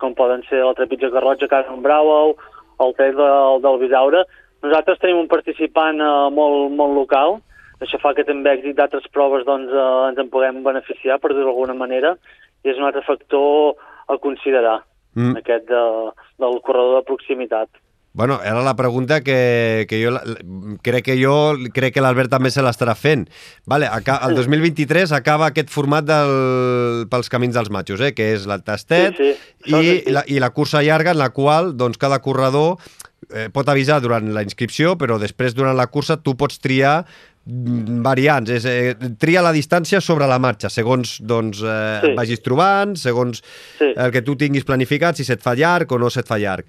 com 0.01 0.17
poden 0.19 0.43
ser 0.49 0.63
la 0.65 0.73
Trepitja 0.79 1.13
Garrotxa, 1.13 1.51
Casa 1.53 1.77
Brauau, 1.85 2.35
el 2.83 2.97
trail 2.99 3.19
del, 3.19 3.61
del 3.67 3.79
Bisaure. 3.83 4.25
Nosaltres 4.63 5.01
tenim 5.03 5.21
un 5.25 5.31
participant 5.31 6.01
eh, 6.01 6.13
molt, 6.35 6.73
molt 6.79 6.95
local, 6.99 7.41
això 7.83 7.99
fa 8.03 8.15
que 8.15 8.27
també 8.27 8.55
èxit 8.57 8.79
d'altres 8.79 9.09
proves 9.15 9.47
doncs, 9.49 9.73
eh, 9.75 10.09
ens 10.11 10.23
en 10.23 10.31
podem 10.33 10.63
beneficiar, 10.67 11.19
per 11.19 11.33
dir-ho 11.33 11.51
d'alguna 11.51 11.77
manera, 11.79 12.15
i 12.63 12.71
és 12.71 12.79
un 12.79 12.87
altre 12.87 13.03
factor 13.07 13.79
a 14.09 14.19
considerar, 14.23 14.81
mm. 15.19 15.39
aquest 15.43 15.71
de, 15.71 15.87
del 16.43 16.61
corredor 16.67 17.01
de 17.01 17.09
proximitat. 17.11 17.83
Bueno, 18.15 18.41
era 18.45 18.61
la 18.63 18.77
pregunta 18.77 19.23
que, 19.23 19.87
que 19.89 20.05
jo 20.05 20.11
crec 20.85 21.07
que 21.07 21.15
jo 21.17 21.55
crec 21.73 21.95
que 21.97 22.03
l'Albert 22.05 22.29
també 22.29 22.51
se 22.53 22.61
l'estarà 22.61 22.93
fent. 22.93 23.25
Vale, 23.65 23.89
el 23.89 24.37
2023 24.37 25.15
acaba 25.17 25.49
aquest 25.49 25.73
format 25.73 26.05
del, 26.05 27.07
pels 27.09 27.33
camins 27.33 27.57
dels 27.57 27.73
matxos, 27.73 28.05
eh, 28.05 28.13
que 28.13 28.35
és 28.35 28.45
el 28.45 28.61
tastet 28.67 29.17
sí, 29.17 29.33
sí. 29.65 29.73
I, 29.73 30.13
la, 30.13 30.27
i 30.29 30.43
la 30.45 30.53
cursa 30.53 30.85
llarga 30.85 31.17
en 31.17 31.23
la 31.23 31.31
qual 31.33 31.73
doncs, 31.81 31.97
cada 31.97 32.21
corredor 32.21 32.77
eh, 33.31 33.49
pot 33.53 33.69
avisar 33.69 34.01
durant 34.03 34.33
la 34.35 34.43
inscripció, 34.43 34.97
però 34.99 35.19
després 35.21 35.55
durant 35.55 35.77
la 35.77 35.89
cursa 35.93 36.19
tu 36.19 36.35
pots 36.39 36.59
triar 36.63 37.03
variants, 37.45 38.51
és 38.55 38.65
eh, 38.71 38.95
tria 39.19 39.43
la 39.43 39.53
distància 39.55 40.01
sobre 40.01 40.29
la 40.31 40.39
marxa, 40.39 40.71
segons 40.71 41.17
doncs, 41.27 41.63
eh, 41.67 42.01
sí. 42.05 42.13
vagis 42.19 42.43
trobant, 42.43 42.95
segons 42.99 43.43
sí. 43.43 43.91
el 43.91 44.13
que 44.15 44.23
tu 44.23 44.37
tinguis 44.39 44.67
planificat, 44.69 45.19
si 45.19 45.27
se't 45.27 45.43
fa 45.43 45.57
llarg 45.59 45.91
o 45.91 45.99
no 45.99 46.11
se't 46.11 46.31
fa 46.31 46.39
llarg. 46.39 46.69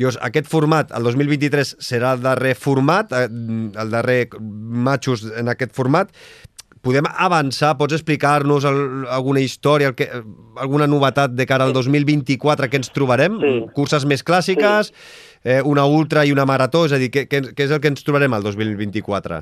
Llavors, 0.00 0.16
aquest 0.26 0.48
format, 0.50 0.90
el 0.96 1.04
2023, 1.06 1.76
serà 1.84 2.14
el 2.16 2.24
darrer 2.24 2.54
format, 2.58 3.12
eh, 3.12 3.28
el 3.28 3.92
darrer 3.92 4.22
matxos 4.40 5.28
en 5.36 5.52
aquest 5.52 5.76
format. 5.76 6.10
Podem 6.84 7.06
avançar? 7.08 7.72
Pots 7.80 7.96
explicar-nos 7.96 8.66
alguna 8.68 9.40
història, 9.40 9.88
el 9.88 9.96
que, 9.96 10.08
alguna 10.60 10.88
novetat 10.90 11.32
de 11.32 11.46
cara 11.48 11.64
al 11.64 11.72
2024 11.72 12.68
que 12.68 12.80
ens 12.82 12.92
trobarem? 12.92 13.38
Sí. 13.40 13.54
Curses 13.76 14.04
més 14.04 14.24
clàssiques, 14.26 14.90
sí. 14.92 15.40
eh, 15.48 15.60
una 15.64 15.86
ultra 15.88 16.26
i 16.28 16.32
una 16.34 16.44
marató, 16.44 16.84
és 16.84 16.92
a 16.92 17.00
dir, 17.00 17.08
què, 17.14 17.24
què, 17.30 17.40
és 17.56 17.72
el 17.72 17.80
que 17.80 17.88
ens 17.88 18.04
trobarem 18.04 18.36
al 18.36 18.44
2024? 18.44 19.40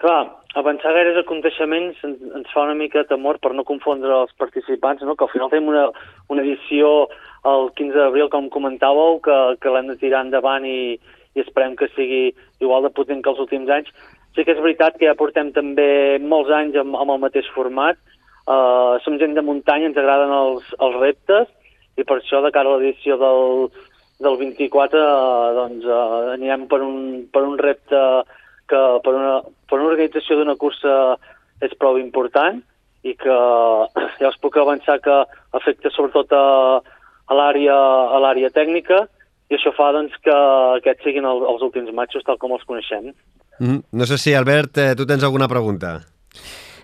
Clar, 0.00 0.22
avançar 0.56 0.94
gaires 0.96 1.18
aconteixements 1.20 2.00
ens, 2.06 2.24
ens 2.40 2.50
fa 2.54 2.64
una 2.64 2.76
mica 2.78 3.04
temor 3.10 3.40
per 3.42 3.52
no 3.52 3.66
confondre 3.68 4.14
els 4.22 4.32
participants, 4.40 5.04
no? 5.04 5.16
que 5.18 5.26
al 5.26 5.32
final 5.34 5.52
tenim 5.52 5.68
una, 5.74 5.88
una 6.32 6.44
edició 6.46 7.10
el 7.48 7.68
15 7.76 8.00
d'abril, 8.00 8.32
com 8.32 8.48
comentàveu, 8.54 9.20
que, 9.24 9.38
que 9.60 9.72
l'hem 9.74 9.92
de 9.92 10.00
tirar 10.00 10.24
endavant 10.24 10.64
i, 10.64 10.96
i 11.38 11.44
esperem 11.46 11.78
que 11.78 11.88
sigui 11.94 12.32
igual 12.60 12.82
de 12.84 12.90
potent 12.94 13.22
que 13.22 13.30
els 13.30 13.42
últims 13.46 13.70
anys, 13.70 13.92
Sí 14.38 14.44
que 14.46 14.54
és 14.54 14.60
veritat 14.62 14.94
que 14.94 15.08
ja 15.08 15.16
portem 15.18 15.48
també 15.50 16.18
molts 16.22 16.52
anys 16.54 16.76
amb, 16.78 16.94
amb 16.94 17.10
el 17.10 17.22
mateix 17.24 17.48
format. 17.56 17.98
Uh, 18.46 18.94
som 19.02 19.16
gent 19.20 19.34
de 19.34 19.42
muntanya, 19.44 19.88
ens 19.90 19.98
agraden 19.98 20.30
els, 20.32 20.68
els 20.78 20.94
reptes 21.02 21.50
i 21.98 22.04
per 22.06 22.20
això 22.20 22.38
de 22.44 22.52
cara 22.54 22.70
a 22.70 22.78
l'edició 22.78 23.18
del, 23.20 23.66
del 24.22 24.38
24 24.40 25.00
uh, 25.02 25.48
doncs, 25.56 25.84
uh, 25.84 26.30
anirem 26.36 26.68
per 26.70 26.78
un, 26.86 27.26
per 27.34 27.42
un 27.44 27.58
repte 27.60 28.04
que 28.70 28.84
per 29.02 29.12
una, 29.18 29.34
per 29.68 29.80
una 29.80 29.90
organització 29.90 30.38
d'una 30.38 30.56
cursa 30.60 30.94
és 31.66 31.74
prou 31.82 31.98
important 32.00 32.62
i 33.04 33.12
que 33.18 33.36
ja 34.22 34.30
us 34.30 34.40
puc 34.40 34.56
avançar 34.56 35.00
que 35.04 35.18
afecta 35.58 35.92
sobretot 35.92 36.32
a, 36.32 36.46
a 37.28 37.42
l'àrea 37.42 38.54
tècnica 38.54 39.02
i 39.48 39.56
això 39.56 39.72
fa 39.76 39.90
doncs, 39.96 40.14
que 40.24 40.34
aquests 40.78 41.06
siguin 41.06 41.28
el, 41.28 41.42
els 41.52 41.64
últims 41.64 41.92
matxos 41.96 42.26
tal 42.26 42.38
com 42.40 42.52
els 42.56 42.64
coneixem. 42.68 43.12
Mm, 43.58 43.80
no 44.00 44.06
sé 44.06 44.18
si, 44.20 44.34
Albert, 44.36 44.78
eh, 44.78 44.94
tu 44.98 45.06
tens 45.08 45.24
alguna 45.24 45.48
pregunta. 45.50 45.98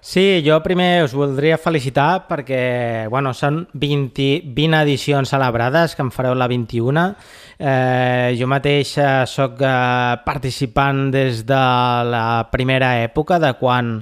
Sí, 0.05 0.43
jo 0.45 0.59
primer 0.61 1.01
us 1.07 1.15
voldria 1.17 1.57
felicitar 1.57 2.27
perquè 2.29 3.07
bueno, 3.09 3.31
són 3.33 3.63
20, 3.73 4.27
20 4.53 4.83
edicions 4.83 5.31
celebrades, 5.33 5.95
que 5.97 6.05
en 6.05 6.11
fareu 6.13 6.35
la 6.37 6.45
21. 6.45 7.05
Eh, 7.57 8.35
jo 8.37 8.45
mateix 8.51 8.91
sóc 9.33 9.63
eh, 9.65 10.19
participant 10.27 11.07
des 11.15 11.41
de 11.49 11.61
la 12.11 12.51
primera 12.53 12.99
època, 13.01 13.39
de 13.41 13.55
quan 13.57 13.95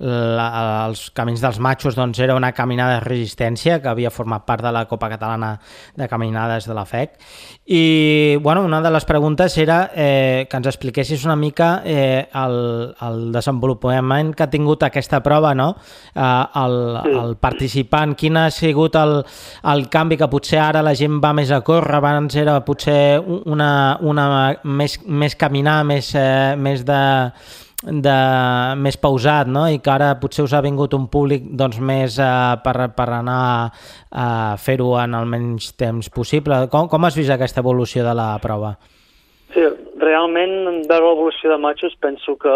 la, 0.00 0.46
els 0.86 1.10
Camins 1.12 1.44
dels 1.44 1.60
Matxos 1.60 1.98
doncs, 1.98 2.22
era 2.24 2.38
una 2.38 2.54
caminada 2.56 2.96
de 2.96 3.04
resistència 3.04 3.82
que 3.82 3.92
havia 3.92 4.08
format 4.08 4.46
part 4.48 4.64
de 4.64 4.72
la 4.72 4.86
Copa 4.88 5.10
Catalana 5.12 5.52
de 5.92 6.08
Caminades 6.08 6.70
de 6.70 6.78
la 6.78 6.86
FEC. 6.88 7.20
I 7.66 8.38
bueno, 8.40 8.64
una 8.64 8.80
de 8.80 8.90
les 8.90 9.04
preguntes 9.04 9.58
era 9.58 9.90
eh, 9.94 10.48
que 10.48 10.56
ens 10.56 10.72
expliquessis 10.72 11.28
una 11.28 11.36
mica 11.36 11.82
eh, 11.84 12.30
el, 12.32 12.58
el 12.96 13.28
desenvolupament 13.36 14.32
que 14.32 14.48
ha 14.48 14.50
tingut 14.50 14.88
aquesta 14.88 15.20
prova 15.20 15.49
preguntava 15.50 15.54
no? 15.54 15.76
eh, 16.14 16.44
el, 16.64 17.16
el 17.22 17.36
participant 17.36 18.14
quin 18.14 18.36
ha 18.36 18.50
sigut 18.50 18.96
el, 18.96 19.22
el 19.72 19.88
canvi 19.88 20.16
que 20.16 20.28
potser 20.28 20.60
ara 20.60 20.82
la 20.82 20.94
gent 20.94 21.20
va 21.22 21.32
més 21.32 21.50
a 21.50 21.60
córrer, 21.60 21.96
abans 21.96 22.36
era 22.36 22.60
potser 22.64 23.20
una, 23.20 23.98
una 24.00 24.58
més, 24.64 25.00
més 25.06 25.34
caminar, 25.36 25.84
més, 25.84 26.14
eh, 26.14 26.54
més 26.56 26.84
de 26.84 27.02
de, 27.80 28.14
més 28.76 28.98
pausat 29.00 29.48
no? 29.48 29.62
i 29.72 29.78
que 29.80 29.88
ara 29.88 30.10
potser 30.20 30.44
us 30.44 30.52
ha 30.52 30.60
vingut 30.60 30.92
un 30.92 31.06
públic 31.08 31.46
doncs, 31.56 31.78
més 31.80 32.18
eh, 32.20 32.56
per, 32.60 32.90
per 32.92 33.06
anar 33.16 33.72
a 34.12 34.26
fer-ho 34.60 34.98
en 35.00 35.16
el 35.16 35.24
menys 35.24 35.70
temps 35.80 36.10
possible. 36.12 36.66
Com, 36.68 36.90
com 36.92 37.08
has 37.08 37.16
vist 37.16 37.32
aquesta 37.32 37.64
evolució 37.64 38.04
de 38.04 38.12
la 38.12 38.34
prova? 38.42 38.74
Sí, 39.54 39.64
realment, 40.02 40.84
veure 40.88 41.06
l'evolució 41.06 41.50
de 41.50 41.58
matxos, 41.62 41.96
penso 42.00 42.36
que 42.40 42.54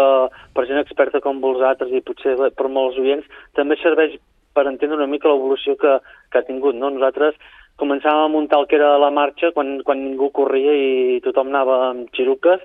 per 0.53 0.65
gent 0.69 0.81
experta 0.81 1.21
com 1.23 1.41
vosaltres 1.43 1.91
i 1.91 2.03
potser 2.05 2.35
per 2.57 2.71
molts 2.71 2.97
oients, 3.01 3.27
també 3.55 3.77
serveix 3.81 4.17
per 4.55 4.65
entendre 4.69 4.97
una 4.97 5.11
mica 5.11 5.29
l'evolució 5.29 5.75
que, 5.79 5.99
que 6.31 6.39
ha 6.39 6.47
tingut. 6.47 6.77
No? 6.79 6.89
Nosaltres 6.93 7.37
començàvem 7.81 8.25
a 8.25 8.31
muntar 8.31 8.61
el 8.61 8.67
que 8.71 8.77
era 8.79 8.95
la 9.01 9.11
marxa 9.11 9.51
quan, 9.55 9.77
quan 9.87 10.01
ningú 10.01 10.31
corria 10.35 10.73
i 10.73 11.21
tothom 11.25 11.51
anava 11.51 11.79
amb 11.91 12.11
xiruques. 12.15 12.63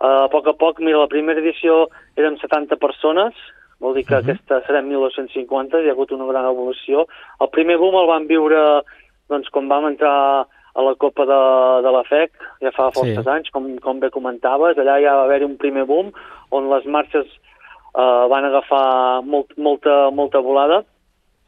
Uh, 0.00 0.24
a 0.24 0.28
poc 0.32 0.48
a 0.48 0.56
poc, 0.56 0.80
mira, 0.80 1.02
la 1.02 1.12
primera 1.12 1.42
edició 1.42 1.90
érem 2.16 2.38
70 2.40 2.80
persones, 2.80 3.36
vol 3.80 3.94
dir 3.94 4.06
que 4.06 4.14
uh 4.14 4.20
-huh. 4.20 4.24
aquesta 4.24 4.62
serem 4.66 4.88
1.250, 4.88 5.82
hi 5.82 5.88
ha 5.88 5.92
hagut 5.92 6.12
una 6.12 6.26
gran 6.26 6.46
evolució. 6.46 7.06
El 7.40 7.48
primer 7.48 7.76
boom 7.76 7.94
el 7.96 8.06
vam 8.06 8.26
viure 8.26 8.82
doncs, 9.28 9.48
quan 9.50 9.68
vam 9.68 9.86
entrar 9.86 10.46
a 10.74 10.82
la 10.86 10.94
Copa 10.94 11.26
de, 11.26 11.40
de 11.84 11.92
la 11.96 12.02
FEC, 12.06 12.32
ja 12.62 12.72
fa 12.76 12.90
forces 12.94 13.24
sí. 13.24 13.30
anys, 13.30 13.50
com, 13.54 13.66
com 13.82 14.00
bé 14.02 14.10
comentaves, 14.14 14.78
allà 14.78 15.00
ja 15.02 15.16
va 15.18 15.26
haver-hi 15.26 15.48
un 15.48 15.58
primer 15.60 15.86
boom 15.88 16.12
on 16.54 16.70
les 16.70 16.86
marxes 16.86 17.26
eh, 17.26 18.24
van 18.30 18.46
agafar 18.46 19.22
molt, 19.26 19.54
molta, 19.58 20.08
molta 20.14 20.42
volada 20.44 20.82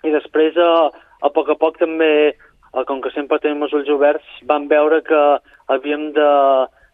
i 0.03 0.11
després 0.15 0.59
eh, 0.59 1.03
a 1.23 1.31
poc 1.35 1.53
a 1.53 1.59
poc 1.59 1.79
també, 1.79 2.13
eh, 2.35 2.85
com 2.89 3.03
que 3.03 3.13
sempre 3.15 3.39
tenim 3.43 3.63
els 3.63 3.75
ulls 3.79 3.91
oberts, 3.95 4.39
vam 4.49 4.67
veure 4.71 5.03
que 5.07 5.21
havíem 5.71 6.11
de, 6.17 6.31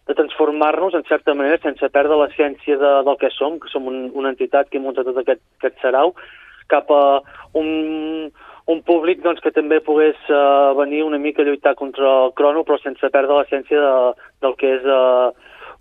de 0.09 0.17
transformar-nos 0.19 0.97
en 0.99 1.07
certa 1.09 1.35
manera 1.37 1.61
sense 1.63 1.93
perdre 1.95 2.19
l'essència 2.21 2.77
de, 2.81 2.93
del 3.09 3.17
que 3.21 3.33
som, 3.37 3.57
que 3.61 3.73
som 3.73 3.89
un, 3.89 4.09
una 4.13 4.35
entitat 4.35 4.69
que 4.73 4.83
munta 4.83 5.07
tot 5.07 5.21
aquest, 5.23 5.45
aquest 5.61 5.81
sarau, 5.85 6.15
cap 6.69 6.91
a 6.93 7.03
un, 7.57 8.29
un 8.69 8.83
públic 8.85 9.23
doncs, 9.25 9.41
que 9.41 9.53
també 9.57 9.81
pogués 9.81 10.19
uh, 10.29 10.75
venir 10.77 11.03
una 11.07 11.19
mica 11.19 11.41
a 11.43 11.47
lluitar 11.49 11.75
contra 11.75 12.09
el 12.27 12.35
crono, 12.37 12.65
però 12.69 12.77
sense 12.83 13.09
perdre 13.15 13.39
l'essència 13.39 13.81
de, 13.81 13.93
del 14.45 14.57
que 14.61 14.75
és 14.77 14.85
uh, 14.85 15.33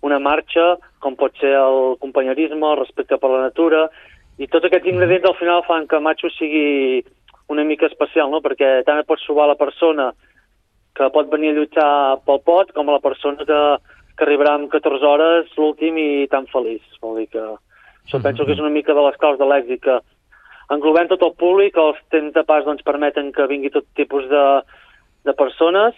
una 0.08 0.18
marxa, 0.22 0.78
com 1.04 1.18
pot 1.18 1.36
ser 1.40 1.52
el 1.58 1.98
companyerisme, 2.00 2.64
el 2.64 2.80
respecte 2.80 3.18
per 3.20 3.30
la 3.34 3.42
natura, 3.48 3.88
i 4.38 4.48
tots 4.48 4.68
aquests 4.68 4.88
ingredients 4.88 5.28
al 5.28 5.36
final 5.36 5.64
fan 5.66 5.86
que 5.90 6.00
Macho 6.00 6.30
sigui 6.32 7.04
una 7.52 7.64
mica 7.64 7.88
especial, 7.90 8.30
no? 8.30 8.40
perquè 8.44 8.78
tant 8.86 9.00
et 9.02 9.08
pots 9.08 9.24
trobar 9.26 9.50
la 9.50 9.58
persona 9.60 10.12
que 10.96 11.08
pot 11.12 11.28
venir 11.30 11.52
a 11.52 11.56
lluitar 11.58 11.92
pel 12.26 12.40
pot, 12.46 12.72
com 12.76 12.88
a 12.88 12.96
la 12.96 13.04
persona 13.04 13.44
que, 13.44 13.62
que 14.16 14.26
arribarà 14.26 14.56
amb 14.56 14.70
14 14.72 15.06
hores 15.12 15.56
l'últim 15.58 15.98
i 16.00 16.28
tan 16.32 16.48
feliç. 16.52 16.84
Vol 17.02 17.20
dir 17.20 17.28
que 17.34 17.42
això 17.42 18.16
mm 18.16 18.20
-hmm. 18.20 18.22
penso 18.22 18.44
que 18.44 18.52
és 18.52 18.62
una 18.64 18.74
mica 18.74 18.94
de 18.94 19.02
les 19.02 19.16
claus 19.16 19.38
de 19.38 19.44
l'èxit, 19.44 19.80
que 19.80 20.00
englobem 20.74 21.08
tot 21.08 21.22
el 21.24 21.34
públic, 21.40 21.76
els 21.76 21.98
temps 22.12 22.34
de 22.34 22.44
pas 22.48 22.64
doncs, 22.66 22.84
permeten 22.86 23.32
que 23.32 23.48
vingui 23.50 23.72
tot 23.74 23.86
tipus 23.96 24.28
de, 24.30 24.44
de 25.28 25.34
persones 25.38 25.96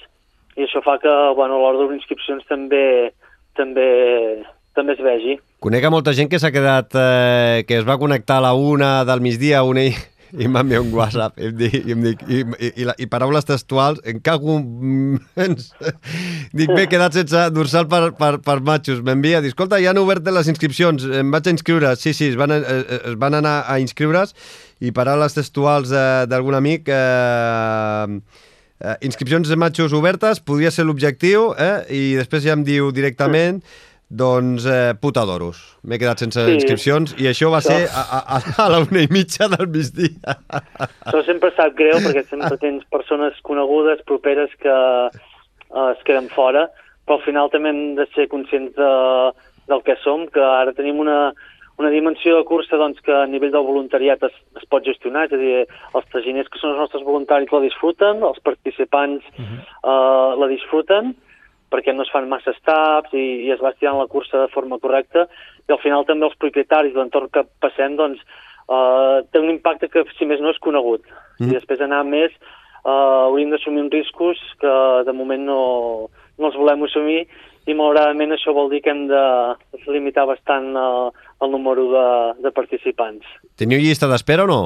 i 0.59 0.67
això 0.67 0.83
fa 0.85 0.99
que 1.03 1.13
bueno, 1.39 1.59
l'hora 1.63 1.89
d'inscripcions 1.91 2.47
també, 2.51 3.13
també, 3.59 3.89
també 4.77 4.97
es 4.97 5.03
vegi. 5.05 5.37
Conec 5.63 5.85
a 5.85 5.93
molta 5.93 6.15
gent 6.17 6.31
que 6.31 6.41
s'ha 6.43 6.53
quedat, 6.55 6.95
eh, 6.97 7.63
que 7.69 7.81
es 7.81 7.87
va 7.87 7.99
connectar 8.01 8.41
a 8.41 8.47
la 8.49 8.55
una 8.55 9.05
del 9.09 9.23
migdia, 9.25 9.63
una 9.67 9.87
i, 9.89 9.95
i 10.39 10.47
m'ha 10.49 10.63
enviat 10.65 10.85
un 10.85 10.93
WhatsApp 10.95 11.41
i 11.41 11.49
em 11.49 11.57
dic, 11.59 11.75
i, 11.81 11.95
em 11.95 12.05
dic, 12.05 12.23
i, 12.29 12.41
i, 12.43 12.71
i, 12.83 12.87
la, 12.89 12.95
i 13.01 13.07
paraules 13.11 13.47
textuals, 13.49 14.01
en 14.09 14.21
cago 14.25 14.59
dic, 16.57 16.71
m'he 16.71 16.87
quedat 16.91 17.17
sense 17.19 17.45
dorsal 17.57 17.89
per, 17.91 18.03
per, 18.19 18.33
per 18.45 18.59
matxos, 18.67 19.03
m'envia, 19.07 19.43
dic, 19.43 19.55
escolta, 19.55 19.81
ja 19.83 19.95
han 19.95 20.03
obert 20.03 20.27
les 20.31 20.51
inscripcions, 20.53 21.09
em 21.21 21.33
vaig 21.35 21.51
a 21.51 21.55
inscriure, 21.57 21.95
sí, 21.99 22.15
sí, 22.17 22.31
es 22.31 22.39
van, 22.41 22.55
eh, 22.55 22.81
es 23.13 23.19
van 23.21 23.39
anar 23.41 23.61
a 23.67 23.81
inscriure's 23.83 24.35
i 24.81 24.95
paraules 24.97 25.37
textuals 25.37 25.93
eh, 25.93 26.07
d'algun 26.31 26.57
amic 26.61 26.89
eh, 26.95 28.21
eh, 28.81 28.97
inscripcions 29.07 29.51
de 29.51 29.59
matxos 29.61 29.95
obertes, 29.97 30.41
podria 30.41 30.73
ser 30.75 30.87
l'objectiu, 30.89 31.51
eh? 31.59 31.77
i 31.91 32.03
després 32.21 32.47
ja 32.47 32.57
em 32.57 32.65
diu 32.67 32.91
directament 32.95 33.63
doncs 34.11 34.67
eh, 34.67 34.93
puta 34.99 35.23
d'oros. 35.27 35.61
M'he 35.87 35.99
quedat 36.03 36.19
sense 36.19 36.43
sí. 36.43 36.55
inscripcions 36.59 37.15
i 37.23 37.29
això 37.31 37.51
va 37.53 37.61
això... 37.63 37.77
ser 37.79 37.87
a, 37.95 38.03
a, 38.19 38.41
a 38.65 38.67
la 38.73 38.81
una 38.83 39.05
i 39.05 39.11
mitja 39.11 39.47
del 39.53 39.71
migdia. 39.71 40.35
Això 40.51 41.23
sempre 41.29 41.53
sap 41.55 41.77
greu 41.79 42.03
perquè 42.03 42.25
sempre 42.27 42.59
tens 42.59 42.83
persones 42.91 43.39
conegudes, 43.47 44.03
properes 44.11 44.51
que 44.59 44.75
eh, 44.75 45.87
es 45.93 46.03
queden 46.09 46.27
fora, 46.35 46.67
però 47.07 47.21
al 47.21 47.25
final 47.29 47.55
també 47.55 47.71
hem 47.71 47.95
de 48.01 48.09
ser 48.17 48.27
conscients 48.35 48.75
de, 48.75 48.91
del 49.71 49.87
que 49.87 49.97
som, 50.03 50.27
que 50.35 50.43
ara 50.43 50.75
tenim 50.75 50.99
una, 50.99 51.31
una 51.79 51.95
dimensió 51.95 52.35
de 52.37 52.45
cursa 52.51 52.83
doncs, 52.83 52.99
que 53.07 53.15
a 53.15 53.25
nivell 53.31 53.55
del 53.55 53.67
voluntariat 53.67 54.27
es, 54.27 54.35
es 54.59 54.67
pot 54.75 54.85
gestionar, 54.85 55.29
és 55.29 55.39
a 55.39 55.41
dir, 55.41 55.57
els 55.95 56.13
traginers 56.13 56.51
que 56.51 56.59
són 56.59 56.75
els 56.75 56.83
nostres 56.83 57.07
voluntaris 57.07 57.55
la 57.55 57.63
disfruten, 57.63 58.27
els 58.27 58.43
participants 58.43 59.23
uh 59.37 59.45
-huh. 59.45 59.61
eh, 59.87 60.31
la 60.43 60.51
disfruten, 60.51 61.15
perquè 61.71 61.95
no 61.95 62.05
es 62.07 62.13
fan 62.13 62.29
massa 62.29 62.55
taps 62.67 63.15
i, 63.15 63.47
i 63.47 63.51
es 63.55 63.61
va 63.63 63.73
estirant 63.75 63.99
la 64.01 64.09
cursa 64.11 64.43
de 64.43 64.53
forma 64.55 64.79
correcta 64.83 65.27
i 65.69 65.73
al 65.73 65.81
final 65.83 66.07
també 66.09 66.27
els 66.29 66.39
propietaris 66.43 66.97
l'entorn 66.97 67.31
que 67.33 67.47
passem 67.63 67.97
doncs 67.99 68.23
uh, 68.69 69.23
té 69.31 69.43
un 69.43 69.53
impacte 69.53 69.91
que 69.93 70.05
si 70.17 70.29
més 70.29 70.43
no 70.43 70.53
és 70.55 70.63
conegut 70.63 71.07
mm. 71.39 71.49
i 71.49 71.55
després 71.55 71.83
anar 71.85 72.03
més 72.09 72.35
uh, 72.85 73.29
hauríem 73.29 73.55
d'assumir 73.55 73.85
uns 73.87 73.95
riscos 73.95 74.43
que 74.61 74.75
de 75.07 75.15
moment 75.17 75.47
no, 75.47 75.63
no 76.39 76.51
els 76.51 76.59
volem 76.59 76.87
assumir 76.89 77.23
i 77.69 77.77
malauradament 77.77 78.35
això 78.35 78.55
vol 78.57 78.71
dir 78.73 78.81
que 78.83 78.91
hem 78.93 79.07
de 79.11 79.25
limitar 79.93 80.27
bastant 80.27 80.73
uh, 80.75 81.11
el 81.45 81.53
número 81.53 81.87
de, 81.93 82.07
de 82.47 82.53
participants. 82.57 83.27
Teniu 83.61 83.83
llista 83.83 84.09
d'espera 84.11 84.47
o 84.47 84.51
no? 84.51 84.61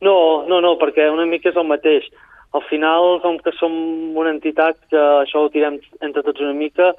No, 0.00 0.16
no, 0.48 0.62
no, 0.64 0.76
perquè 0.80 1.10
una 1.12 1.26
mica 1.28 1.50
és 1.50 1.58
el 1.60 1.66
mateix 1.68 2.06
al 2.52 2.62
final, 2.68 3.20
com 3.22 3.38
que 3.38 3.52
som 3.58 3.72
una 4.18 4.32
entitat 4.34 4.78
que 4.90 5.00
això 5.22 5.44
ho 5.44 5.50
tirem 5.54 5.78
entre 6.02 6.24
tots 6.26 6.42
una 6.42 6.54
mica, 6.56 6.92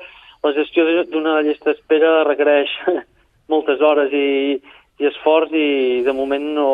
la 0.43 0.53
gestió 0.55 0.85
d'una 1.09 1.41
llista 1.45 1.71
d'espera 1.71 2.23
requereix 2.23 2.71
moltes 3.51 3.81
hores 3.83 4.13
i, 4.15 4.61
i 5.01 5.09
esforç 5.09 5.51
i 5.51 6.01
de 6.05 6.15
moment 6.15 6.47
no, 6.55 6.69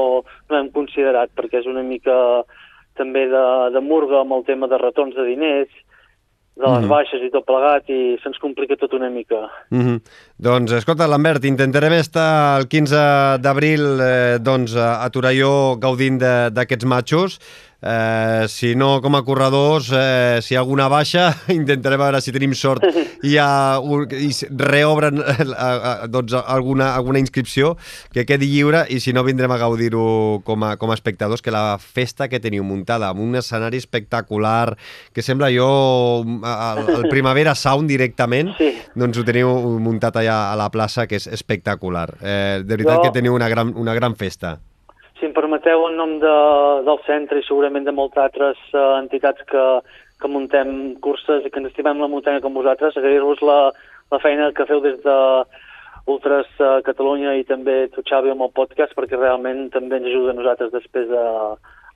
no 0.49 0.59
hem 0.59 0.69
considerat 0.75 1.33
perquè 1.35 1.63
és 1.63 1.67
una 1.69 1.83
mica 1.83 2.15
també 2.97 3.27
de, 3.29 3.45
de 3.73 3.81
murga 3.83 4.21
amb 4.21 4.37
el 4.37 4.45
tema 4.45 4.69
de 4.69 4.79
retorns 4.81 5.17
de 5.17 5.25
diners 5.25 5.73
de 6.57 6.65
les 6.65 6.79
mm 6.79 6.83
-hmm. 6.83 6.89
baixes 6.89 7.21
i 7.21 7.29
tot 7.29 7.45
plegat 7.45 7.89
i 7.89 8.17
se'ns 8.21 8.39
complica 8.41 8.75
tot 8.75 8.93
una 8.93 9.09
mica. 9.09 9.49
Mm 9.69 9.81
-hmm. 9.81 9.97
Doncs, 10.37 10.69
escolta, 10.77 11.07
Lambert, 11.09 11.47
intentarem 11.49 11.95
estar 11.97 12.59
el 12.59 12.67
15 12.69 12.99
d'abril 13.41 13.85
eh, 14.05 14.35
doncs, 14.37 14.75
a 14.77 15.07
Torelló 15.09 15.79
gaudint 15.81 16.19
d'aquests 16.21 16.85
matxos. 16.85 17.39
Eh, 17.79 18.45
si 18.49 18.73
no, 18.73 19.03
com 19.03 19.13
a 19.13 19.21
corredors, 19.21 19.91
eh, 19.93 20.39
si 20.41 20.55
hi 20.55 20.57
ha 20.57 20.63
alguna 20.63 20.87
baixa, 20.89 21.27
intentarem 21.53 22.01
veure 22.01 22.21
si 22.25 22.33
tenim 22.33 22.55
sort 22.57 22.81
i, 23.21 23.35
ha, 23.37 23.77
i 24.17 24.31
reobren 24.57 25.21
eh, 25.21 26.07
doncs, 26.09 26.33
alguna, 26.41 26.89
alguna 26.97 27.21
inscripció 27.21 27.75
que 28.13 28.25
quedi 28.25 28.49
lliure 28.49 28.81
i 28.89 28.97
si 28.99 29.13
no 29.13 29.21
vindrem 29.27 29.53
a 29.53 29.59
gaudir-ho 29.61 30.41
com, 30.47 30.65
a, 30.65 30.73
com 30.81 30.89
a 30.89 30.97
espectadors, 30.97 31.45
que 31.45 31.53
la 31.53 31.77
festa 31.77 32.25
que 32.31 32.41
teniu 32.41 32.65
muntada 32.65 33.11
amb 33.11 33.21
un 33.21 33.37
escenari 33.37 33.77
espectacular 33.77 34.73
que 35.13 35.21
sembla 35.21 35.51
jo 35.53 35.69
el, 36.25 36.83
el 36.95 37.07
Primavera 37.13 37.53
Sound 37.53 37.93
directament, 37.93 38.55
sí. 38.57 38.73
doncs 38.97 39.21
ho 39.21 39.27
teniu 39.27 39.53
muntat 39.77 40.17
allà 40.17 40.26
a 40.33 40.55
la 40.59 40.69
plaça 40.73 41.07
que 41.07 41.15
és 41.19 41.27
espectacular. 41.27 42.09
Eh, 42.21 42.63
de 42.63 42.73
veritat 42.75 42.99
jo... 42.99 43.05
que 43.07 43.15
teniu 43.19 43.35
una 43.35 43.49
gran, 43.49 43.73
una 43.75 43.95
gran 43.97 44.15
festa 44.15 44.57
si 45.19 45.25
em 45.25 45.33
permeteu, 45.33 45.87
en 45.87 45.95
nom 45.97 46.17
de, 46.21 46.33
del 46.85 46.99
centre 47.07 47.39
i 47.39 47.45
segurament 47.45 47.87
de 47.87 47.93
moltes 47.95 48.21
altres 48.21 48.59
uh, 48.73 48.97
entitats 48.99 49.41
que, 49.49 49.63
que 50.21 50.29
muntem 50.29 50.69
curses 51.03 51.45
i 51.45 51.51
que 51.51 51.61
ens 51.61 51.71
estimem 51.71 52.01
la 52.01 52.09
muntanya 52.11 52.41
com 52.43 52.57
vosaltres, 52.57 52.97
agrair-vos 52.97 53.41
la, 53.45 53.57
la 54.13 54.21
feina 54.21 54.51
que 54.53 54.67
feu 54.69 54.83
des 54.83 54.99
de 55.03 55.17
Ultras 56.07 56.49
uh, 56.61 56.77
Catalunya 56.85 57.33
i 57.39 57.47
també 57.49 57.87
tu, 57.93 58.05
Xavi, 58.05 58.31
amb 58.33 58.45
el 58.45 58.53
podcast, 58.55 58.93
perquè 58.97 59.17
realment 59.17 59.67
també 59.73 59.99
ens 59.99 60.09
ajuda 60.11 60.35
a 60.35 60.39
nosaltres 60.39 60.73
després 60.75 61.11
a, 61.11 61.27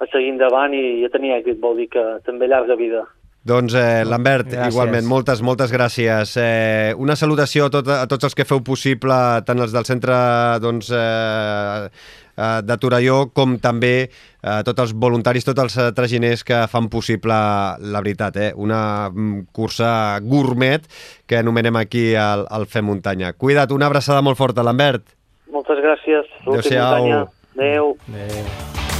a 0.01 0.09
seguir 0.09 0.33
endavant 0.33 0.73
i, 0.73 0.85
i 1.01 1.05
a 1.05 1.13
tenir 1.13 1.35
èxit, 1.37 1.61
vol 1.61 1.77
dir 1.77 1.91
que 1.93 2.05
també 2.25 2.49
llarga 2.49 2.79
vida. 2.79 3.05
Doncs, 3.43 3.73
eh, 3.73 4.03
Lambert, 4.05 4.51
gràcies. 4.51 4.69
igualment, 4.69 5.05
moltes, 5.09 5.41
moltes 5.41 5.71
gràcies. 5.73 6.35
Eh, 6.37 6.93
una 6.97 7.15
salutació 7.15 7.65
a, 7.65 7.69
tot, 7.73 7.87
a 7.89 8.05
tots 8.05 8.27
els 8.29 8.35
que 8.37 8.45
feu 8.45 8.61
possible, 8.61 9.15
tant 9.47 9.59
els 9.59 9.73
del 9.73 9.87
centre 9.87 10.13
doncs, 10.61 10.91
eh, 10.93 11.89
eh, 12.37 12.61
de 12.61 12.77
Torelló 12.77 13.31
com 13.33 13.57
també 13.57 13.95
eh, 14.05 14.61
tots 14.63 14.85
els 14.85 14.93
voluntaris, 14.93 15.47
tots 15.47 15.63
els 15.63 15.79
traginers 15.97 16.45
que 16.45 16.67
fan 16.69 16.87
possible 16.93 17.33
la 17.33 18.03
veritat, 18.05 18.37
eh? 18.37 18.51
una 18.53 19.09
mm, 19.09 19.49
cursa 19.51 20.19
gourmet 20.21 20.85
que 21.25 21.41
anomenem 21.41 21.81
aquí 21.81 22.13
al, 22.13 22.45
al 22.45 22.67
Fem 22.69 22.85
Muntanya. 22.85 23.33
Cuida't, 23.33 23.73
una 23.73 23.89
abraçada 23.89 24.21
molt 24.21 24.37
forta, 24.37 24.61
Lambert. 24.61 25.17
Moltes 25.49 25.81
gràcies. 25.81 26.29
Adéu-siau. 26.45 27.27
Adéu. 27.57 27.97
Adéu. 28.13 28.90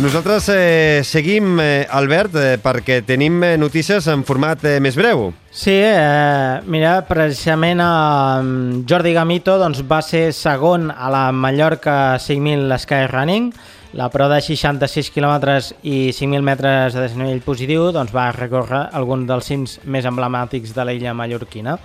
Nosaltres 0.00 0.48
eh, 0.48 1.02
seguim, 1.04 1.58
eh, 1.60 1.86
Albert, 1.92 2.32
eh, 2.40 2.56
perquè 2.56 3.02
tenim 3.04 3.42
eh, 3.44 3.58
notícies 3.60 4.06
en 4.08 4.22
format 4.24 4.62
eh, 4.64 4.78
més 4.80 4.96
breu. 4.96 5.26
Sí, 5.52 5.74
eh, 5.76 6.56
mira, 6.72 6.94
precisament 7.04 7.82
eh, 7.84 8.80
Jordi 8.88 9.12
Gamito 9.12 9.58
doncs, 9.60 9.82
va 9.84 10.00
ser 10.00 10.30
segon 10.32 10.88
a 10.88 11.12
la 11.12 11.26
Mallorca 11.36 12.16
5.000 12.16 12.80
Sky 12.80 13.10
Running, 13.12 13.52
la 14.00 14.08
prova 14.08 14.38
de 14.38 14.46
66 14.48 15.12
km 15.12 15.36
i 15.84 16.14
5.000 16.16 16.48
metres 16.48 16.96
de 16.96 17.04
desnivell 17.04 17.44
positiu 17.44 17.90
doncs, 17.92 18.16
va 18.16 18.30
recórrer 18.32 18.86
algun 18.96 19.28
dels 19.28 19.52
cims 19.52 19.82
més 19.84 20.08
emblemàtics 20.08 20.72
de 20.72 20.88
l'illa 20.88 21.12
mallorquina. 21.12 21.76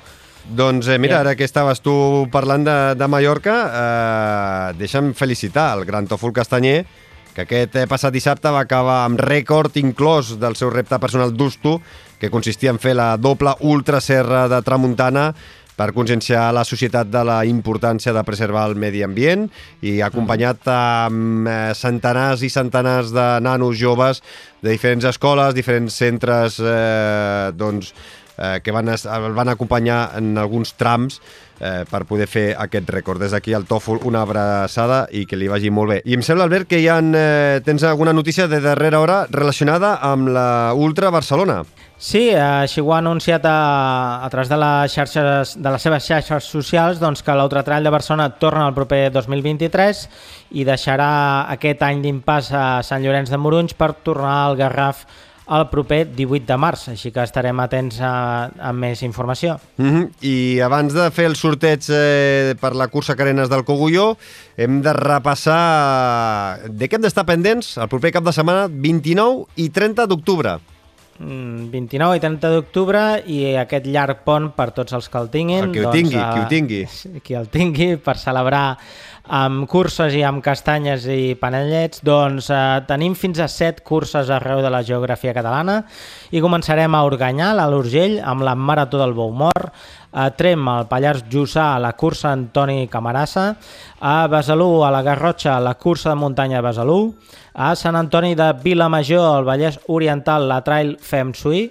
Doncs 0.46 0.88
eh, 0.88 1.02
mira, 1.04 1.20
ara 1.20 1.36
que 1.36 1.44
estaves 1.44 1.84
tu 1.84 2.30
parlant 2.32 2.64
de, 2.64 2.78
de 2.96 3.08
Mallorca, 3.12 3.56
eh, 3.66 4.76
deixa'm 4.80 5.12
felicitar 5.18 5.74
el 5.76 5.84
Gran 5.90 6.08
Tòfol 6.08 6.32
Castanyer, 6.32 6.86
que 7.36 7.44
aquest 7.44 7.76
eh, 7.76 7.84
passat 7.92 8.16
dissabte 8.16 8.52
va 8.54 8.64
acabar 8.64 9.04
amb 9.04 9.20
rècord 9.20 9.76
inclòs 9.82 10.38
del 10.40 10.56
seu 10.56 10.72
repte 10.72 11.00
personal 11.04 11.36
d'Usto, 11.36 11.82
que 12.20 12.32
consistia 12.32 12.72
en 12.72 12.80
fer 12.80 12.96
la 12.96 13.14
doble 13.20 13.54
ultraserra 13.68 14.48
de 14.48 14.62
Tramuntana 14.64 15.34
per 15.76 15.92
conscienciar 15.92 16.48
la 16.56 16.64
societat 16.64 17.10
de 17.12 17.22
la 17.28 17.42
importància 17.44 18.14
de 18.16 18.24
preservar 18.24 18.70
el 18.70 18.78
medi 18.80 19.04
ambient 19.04 19.50
i 19.84 19.98
acompanyat 20.06 20.64
amb 20.72 21.50
eh, 21.52 21.56
centenars 21.76 22.46
i 22.48 22.52
centenars 22.54 23.12
de 23.12 23.28
nanos 23.44 23.76
joves 23.76 24.24
de 24.64 24.72
diferents 24.72 25.06
escoles, 25.12 25.56
diferents 25.58 26.00
centres 26.00 26.62
eh, 26.64 27.52
doncs, 27.52 27.92
eh, 28.38 28.60
que 28.64 28.72
van, 28.72 28.92
van 29.36 29.50
acompanyar 29.50 30.12
en 30.18 30.38
alguns 30.38 30.74
trams 30.76 31.20
eh, 31.60 31.84
per 31.90 32.04
poder 32.06 32.28
fer 32.28 32.46
aquest 32.60 32.90
rècord. 32.92 33.22
Des 33.22 33.34
d'aquí 33.36 33.54
al 33.56 33.68
Tòfol 33.70 34.02
una 34.06 34.24
abraçada 34.26 35.06
i 35.12 35.26
que 35.26 35.40
li 35.40 35.50
vagi 35.52 35.72
molt 35.72 35.94
bé. 35.94 36.02
I 36.06 36.18
em 36.18 36.24
sembla, 36.26 36.48
Albert, 36.48 36.70
que 36.72 36.82
ja 36.84 37.00
eh, 37.00 37.62
tens 37.66 37.84
alguna 37.84 38.14
notícia 38.14 38.48
de 38.48 38.62
darrera 38.62 39.00
hora 39.00 39.26
relacionada 39.30 39.96
amb 40.02 40.30
la 40.36 40.74
Ultra 40.76 41.12
Barcelona. 41.14 41.64
Sí, 41.98 42.28
així 42.36 42.82
ho 42.84 42.92
ha 42.92 42.98
anunciat 43.00 43.46
a, 43.48 44.22
a 44.26 44.30
través 44.30 44.50
de 44.52 44.58
les, 44.60 44.92
xarxes, 44.92 45.56
de 45.56 45.72
les 45.72 45.82
seves 45.82 46.04
xarxes 46.04 46.50
socials 46.52 47.00
doncs, 47.00 47.24
que 47.24 47.36
l'Ultratrall 47.38 47.88
de 47.88 47.94
Barcelona 47.94 48.34
torna 48.36 48.68
el 48.68 48.76
proper 48.76 49.08
2023 49.16 50.02
i 50.60 50.68
deixarà 50.68 51.48
aquest 51.56 51.86
any 51.88 52.04
d'impàs 52.04 52.52
a 52.52 52.66
Sant 52.84 53.02
Llorenç 53.04 53.32
de 53.32 53.40
Morunys 53.40 53.78
per 53.80 53.94
tornar 54.04 54.36
al 54.44 54.60
Garraf 54.60 55.06
el 55.46 55.68
proper 55.70 56.08
18 56.16 56.46
de 56.48 56.58
març, 56.58 56.88
així 56.94 57.12
que 57.14 57.24
estarem 57.24 57.60
atents 57.62 58.00
a, 58.02 58.50
a 58.58 58.72
més 58.74 59.04
informació. 59.06 59.60
Mm 59.78 59.90
-hmm. 59.90 60.10
I 60.22 60.60
abans 60.62 60.94
de 60.94 61.10
fer 61.12 61.26
el 61.26 61.36
sorteig 61.36 61.86
eh, 61.90 62.56
per 62.60 62.76
la 62.76 62.88
cursa 62.88 63.16
Carenes 63.16 63.50
del 63.50 63.64
Cogulló, 63.64 64.18
hem 64.58 64.82
de 64.82 64.94
repassar 64.94 66.60
de 66.70 66.90
què 66.90 66.96
hem 66.96 67.02
d'estar 67.02 67.26
pendents 67.26 67.78
el 67.78 67.88
proper 67.88 68.12
cap 68.12 68.24
de 68.24 68.34
setmana 68.34 68.68
29 68.68 69.46
i 69.56 69.70
30 69.70 70.08
d'octubre. 70.08 70.60
29 71.20 72.12
mm, 72.12 72.16
i 72.16 72.20
30 72.20 72.50
d'octubre 72.52 73.02
i 73.26 73.56
aquest 73.56 73.86
llarg 73.88 74.26
pont 74.26 74.50
per 74.56 74.72
tots 74.76 74.94
els 74.94 75.08
que 75.08 75.18
el 75.18 75.30
tinguin. 75.30 75.64
El 75.64 75.72
que 75.72 75.80
ho 75.80 75.84
doncs, 75.84 75.96
tingui, 75.96 76.20
qui 76.20 76.40
ho 76.40 76.48
tingui. 76.48 76.84
Qui 77.26 77.34
el 77.40 77.48
tingui 77.48 77.96
per 77.98 78.18
celebrar 78.18 78.78
amb 79.28 79.66
curses 79.70 80.14
i 80.14 80.22
amb 80.26 80.44
castanyes 80.46 81.08
i 81.10 81.36
panellets, 81.40 82.04
doncs 82.06 82.52
eh, 82.54 82.62
tenim 82.86 83.16
fins 83.18 83.40
a 83.42 83.48
set 83.50 83.82
curses 83.86 84.30
arreu 84.30 84.62
de 84.62 84.70
la 84.70 84.84
geografia 84.86 85.34
catalana 85.34 85.80
i 86.30 86.42
començarem 86.44 86.94
a 86.94 87.04
Organyà, 87.08 87.54
a 87.58 87.68
l'Urgell, 87.72 88.20
amb 88.22 88.46
la 88.46 88.54
Marató 88.56 89.02
del 89.02 89.16
Boumor, 89.18 89.72
a 90.16 90.30
Trem, 90.38 90.68
al 90.70 90.88
Pallars 90.88 91.26
Jussà, 91.32 91.74
a 91.74 91.82
la 91.82 91.94
cursa 91.98 92.32
Antoni 92.32 92.88
Camarassa, 92.88 93.56
a 94.00 94.28
Besalú, 94.32 94.86
a 94.86 94.92
la 94.94 95.02
Garrotxa, 95.04 95.58
a 95.58 95.64
la 95.64 95.74
cursa 95.76 96.14
de 96.14 96.16
muntanya 96.22 96.62
de 96.62 96.68
Besalú, 96.70 97.00
a 97.54 97.74
Sant 97.76 97.98
Antoni 97.98 98.36
de 98.36 98.54
Vilamajor, 98.64 99.26
al 99.26 99.50
Vallès 99.50 99.80
Oriental, 99.88 100.48
la 100.48 100.62
Trail 100.64 100.96
Fem 101.02 101.34
Suí, 101.34 101.68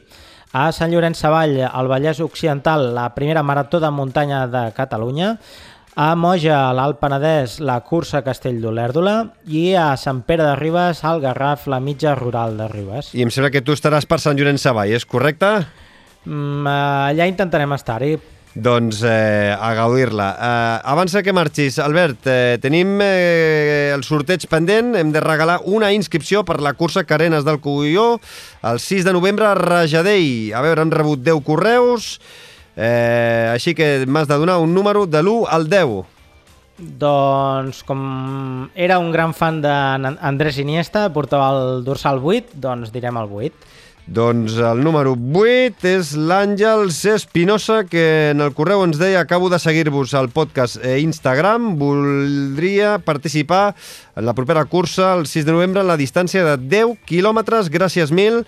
a 0.55 0.69
Sant 0.73 0.93
Llorenç 0.93 1.19
Savall, 1.19 1.57
al 1.67 1.89
Vallès 1.91 2.21
Occidental, 2.21 2.93
la 2.95 3.09
primera 3.15 3.43
marató 3.43 3.81
de 3.81 3.91
muntanya 3.91 4.47
de 4.47 4.69
Catalunya, 4.77 5.39
a 5.95 6.15
Moja, 6.19 6.57
a 6.69 6.75
l'Alt 6.75 6.99
Penedès, 6.99 7.61
la 7.63 7.79
cursa 7.87 8.25
Castell 8.27 8.59
d'Olèrdola 8.63 9.15
i 9.47 9.69
a 9.79 9.93
Sant 10.01 10.25
Pere 10.27 10.43
de 10.43 10.55
Ribes, 10.59 11.05
al 11.07 11.23
Garraf, 11.23 11.69
la 11.71 11.79
mitja 11.81 12.17
rural 12.19 12.59
de 12.59 12.69
Ribes. 12.71 13.13
I 13.15 13.23
em 13.23 13.31
sembla 13.31 13.53
que 13.55 13.63
tu 13.63 13.75
estaràs 13.77 14.07
per 14.11 14.19
Sant 14.23 14.39
Llorenç 14.39 14.65
Savall, 14.67 14.91
és 14.95 15.07
correcte? 15.07 15.51
Mm, 16.27 16.67
allà 16.67 17.29
intentarem 17.31 17.77
estar-hi. 17.77 18.17
Doncs 18.55 19.01
eh, 19.03 19.51
a 19.55 19.73
gaudir-la. 19.75 20.29
Eh, 20.35 20.81
abans 20.91 21.15
que 21.27 21.35
marxis, 21.35 21.79
Albert, 21.83 22.27
eh, 22.31 22.59
tenim 22.63 23.01
eh, 23.03 23.91
el 23.95 24.05
sorteig 24.07 24.47
pendent. 24.51 24.95
Hem 24.99 25.11
de 25.15 25.23
regalar 25.23 25.61
una 25.67 25.91
inscripció 25.95 26.45
per 26.47 26.61
la 26.63 26.75
cursa 26.79 27.03
Carenes 27.03 27.47
del 27.47 27.59
Cugulló 27.59 28.21
el 28.63 28.79
6 28.79 29.07
de 29.07 29.15
novembre 29.15 29.47
a 29.47 29.55
Rajadell. 29.59 30.55
A 30.55 30.63
veure, 30.63 30.87
hem 30.87 30.95
rebut 30.95 31.23
10 31.27 31.43
correus 31.43 32.19
Eh, 32.77 33.51
així 33.53 33.75
que 33.75 34.05
m'has 34.07 34.27
de 34.29 34.39
donar 34.39 34.59
un 34.59 34.75
número 34.75 35.07
de 35.07 35.23
l'1 35.23 35.47
al 35.51 35.69
10. 35.71 36.03
Doncs 36.75 37.85
com 37.87 38.69
era 38.75 38.99
un 38.99 39.13
gran 39.15 39.31
fan 39.35 39.61
d'Andrés 39.63 40.59
Iniesta, 40.59 41.07
portava 41.15 41.53
el 41.55 41.85
dorsal 41.87 42.19
8, 42.19 42.59
doncs 42.59 42.91
direm 42.91 43.21
el 43.21 43.31
8. 43.31 43.73
Doncs 44.05 44.59
el 44.61 44.83
número 44.85 45.15
8 45.17 45.87
és 45.89 46.11
l'Àngel 46.13 46.91
Espinosa, 46.93 47.87
que 47.89 48.35
en 48.35 48.43
el 48.45 48.53
correu 48.53 48.83
ens 48.85 48.99
deia 49.01 49.23
acabo 49.23 49.49
de 49.49 49.57
seguir-vos 49.63 50.13
al 50.13 50.29
podcast 50.29 50.77
e 50.85 50.99
Instagram, 51.01 51.79
voldria 51.81 52.99
participar 52.99 53.73
en 54.15 54.27
la 54.27 54.35
propera 54.35 54.67
cursa 54.67 55.15
el 55.15 55.25
6 55.27 55.47
de 55.47 55.57
novembre 55.57 55.81
en 55.81 55.89
la 55.89 55.97
distància 55.97 56.45
de 56.45 56.59
10 56.59 56.99
quilòmetres, 57.09 57.73
gràcies 57.73 58.13
mil. 58.13 58.43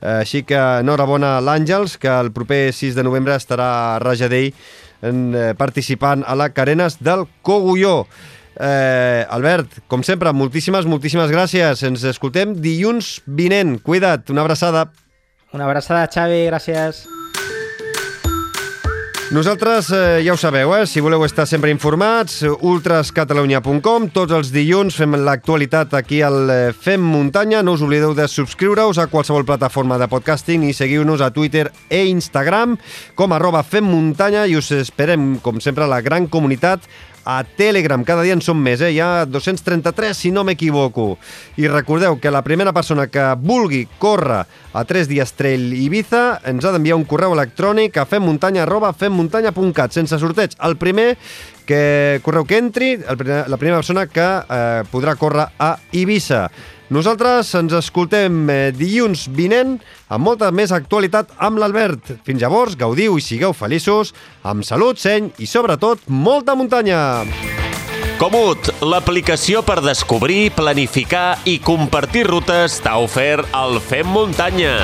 Eh, 0.00 0.20
així 0.20 0.44
que 0.46 0.58
enhorabona 0.80 1.36
a 1.36 1.42
l'Àngels, 1.42 1.98
que 1.98 2.08
el 2.08 2.30
proper 2.32 2.72
6 2.72 2.94
de 2.94 3.04
novembre 3.06 3.34
estarà 3.34 3.68
a 3.96 3.98
Rajadell 3.98 4.52
en, 5.02 5.34
eh, 5.34 5.54
participant 5.58 6.24
a 6.26 6.34
la 6.34 6.50
Carenes 6.50 6.98
del 7.00 7.26
Cogulló. 7.42 8.06
Eh, 8.60 9.26
Albert, 9.30 9.84
com 9.86 10.02
sempre, 10.02 10.32
moltíssimes, 10.32 10.86
moltíssimes 10.86 11.30
gràcies. 11.30 11.82
Ens 11.86 12.02
escoltem 12.04 12.54
dilluns 12.54 13.22
vinent. 13.26 13.80
Cuida't, 13.82 14.30
una 14.30 14.42
abraçada. 14.42 14.90
Una 15.52 15.64
abraçada, 15.64 16.08
Xavi, 16.12 16.46
gràcies. 16.46 17.17
Nosaltres, 19.30 19.90
eh, 19.92 20.22
ja 20.24 20.32
ho 20.32 20.38
sabeu, 20.40 20.70
eh? 20.72 20.86
si 20.86 21.02
voleu 21.04 21.20
estar 21.26 21.44
sempre 21.44 21.68
informats, 21.68 22.38
ultrascatalunya.com, 22.48 24.06
tots 24.08 24.32
els 24.32 24.48
dilluns 24.54 24.96
fem 24.96 25.18
l'actualitat 25.20 25.92
aquí 25.98 26.22
al 26.24 26.48
eh, 26.48 26.72
Fem 26.72 27.04
Muntanya, 27.04 27.60
no 27.60 27.74
us 27.76 27.84
oblideu 27.84 28.14
de 28.16 28.24
subscriure-us 28.24 28.96
a 28.96 29.06
qualsevol 29.12 29.44
plataforma 29.44 29.98
de 30.00 30.08
podcasting 30.08 30.64
i 30.64 30.72
seguiu-nos 30.72 31.20
a 31.20 31.28
Twitter 31.28 31.68
e 31.90 32.06
Instagram 32.08 32.78
com 33.14 33.36
arroba 33.36 33.60
Fem 33.68 33.84
Muntanya 33.84 34.46
i 34.48 34.56
us 34.56 34.72
esperem, 34.72 35.34
com 35.44 35.60
sempre, 35.60 35.84
la 35.84 36.00
gran 36.00 36.24
comunitat 36.32 36.88
a 37.28 37.44
Telegram. 37.44 38.00
Cada 38.08 38.24
dia 38.24 38.32
en 38.32 38.40
som 38.40 38.56
més, 38.56 38.80
eh? 38.80 38.88
Hi 38.96 39.02
ha 39.04 39.26
233, 39.28 40.16
si 40.16 40.30
no 40.32 40.46
m'equivoco. 40.48 41.18
I 41.60 41.68
recordeu 41.68 42.16
que 42.16 42.32
la 42.32 42.40
primera 42.40 42.72
persona 42.72 43.04
que 43.12 43.26
vulgui 43.36 43.82
córrer 44.00 44.46
a 44.72 44.84
3 44.88 45.10
dies 45.10 45.34
Trail 45.36 45.74
Ibiza 45.76 46.40
ens 46.48 46.64
ha 46.64 46.72
d'enviar 46.72 46.96
un 46.96 47.04
correu 47.04 47.36
electrònic 47.36 48.00
a 48.00 48.06
femmuntanya 48.08 48.64
arroba 48.64 48.94
femmuntanya.cat 48.96 49.92
sense 49.92 50.16
sorteig. 50.16 50.56
El 50.64 50.78
primer 50.80 51.18
que 51.68 52.22
correu 52.24 52.48
que 52.48 52.56
entri, 52.56 52.94
el, 52.96 53.20
la 53.44 53.60
primera 53.60 53.82
persona 53.82 54.06
que 54.08 54.24
eh, 54.24 54.82
podrà 54.88 55.18
córrer 55.20 55.50
a 55.60 55.74
Ibiza. 55.92 56.46
Nosaltres 56.88 57.50
ens 57.58 57.74
escoltem 57.76 58.46
eh, 58.48 58.70
dilluns 58.72 59.26
vinent 59.36 59.74
amb 60.08 60.24
molta 60.24 60.48
més 60.48 60.72
actualitat 60.72 61.34
amb 61.36 61.60
l'Albert. 61.60 62.14
Fins 62.24 62.40
llavors, 62.40 62.78
gaudiu 62.80 63.18
i 63.20 63.24
sigueu 63.24 63.52
feliços, 63.52 64.14
amb 64.40 64.64
salut, 64.64 64.96
seny 64.96 65.28
i, 65.36 65.44
sobretot, 65.44 66.06
molta 66.08 66.56
muntanya! 66.56 67.26
Comut, 68.18 68.72
l'aplicació 68.82 69.60
per 69.62 69.78
descobrir, 69.84 70.48
planificar 70.56 71.36
i 71.46 71.58
compartir 71.62 72.24
rutes 72.26 72.80
t'ha 72.82 72.96
ofert 73.04 73.52
el 73.54 73.78
Fem 73.84 74.08
Muntanya. 74.10 74.74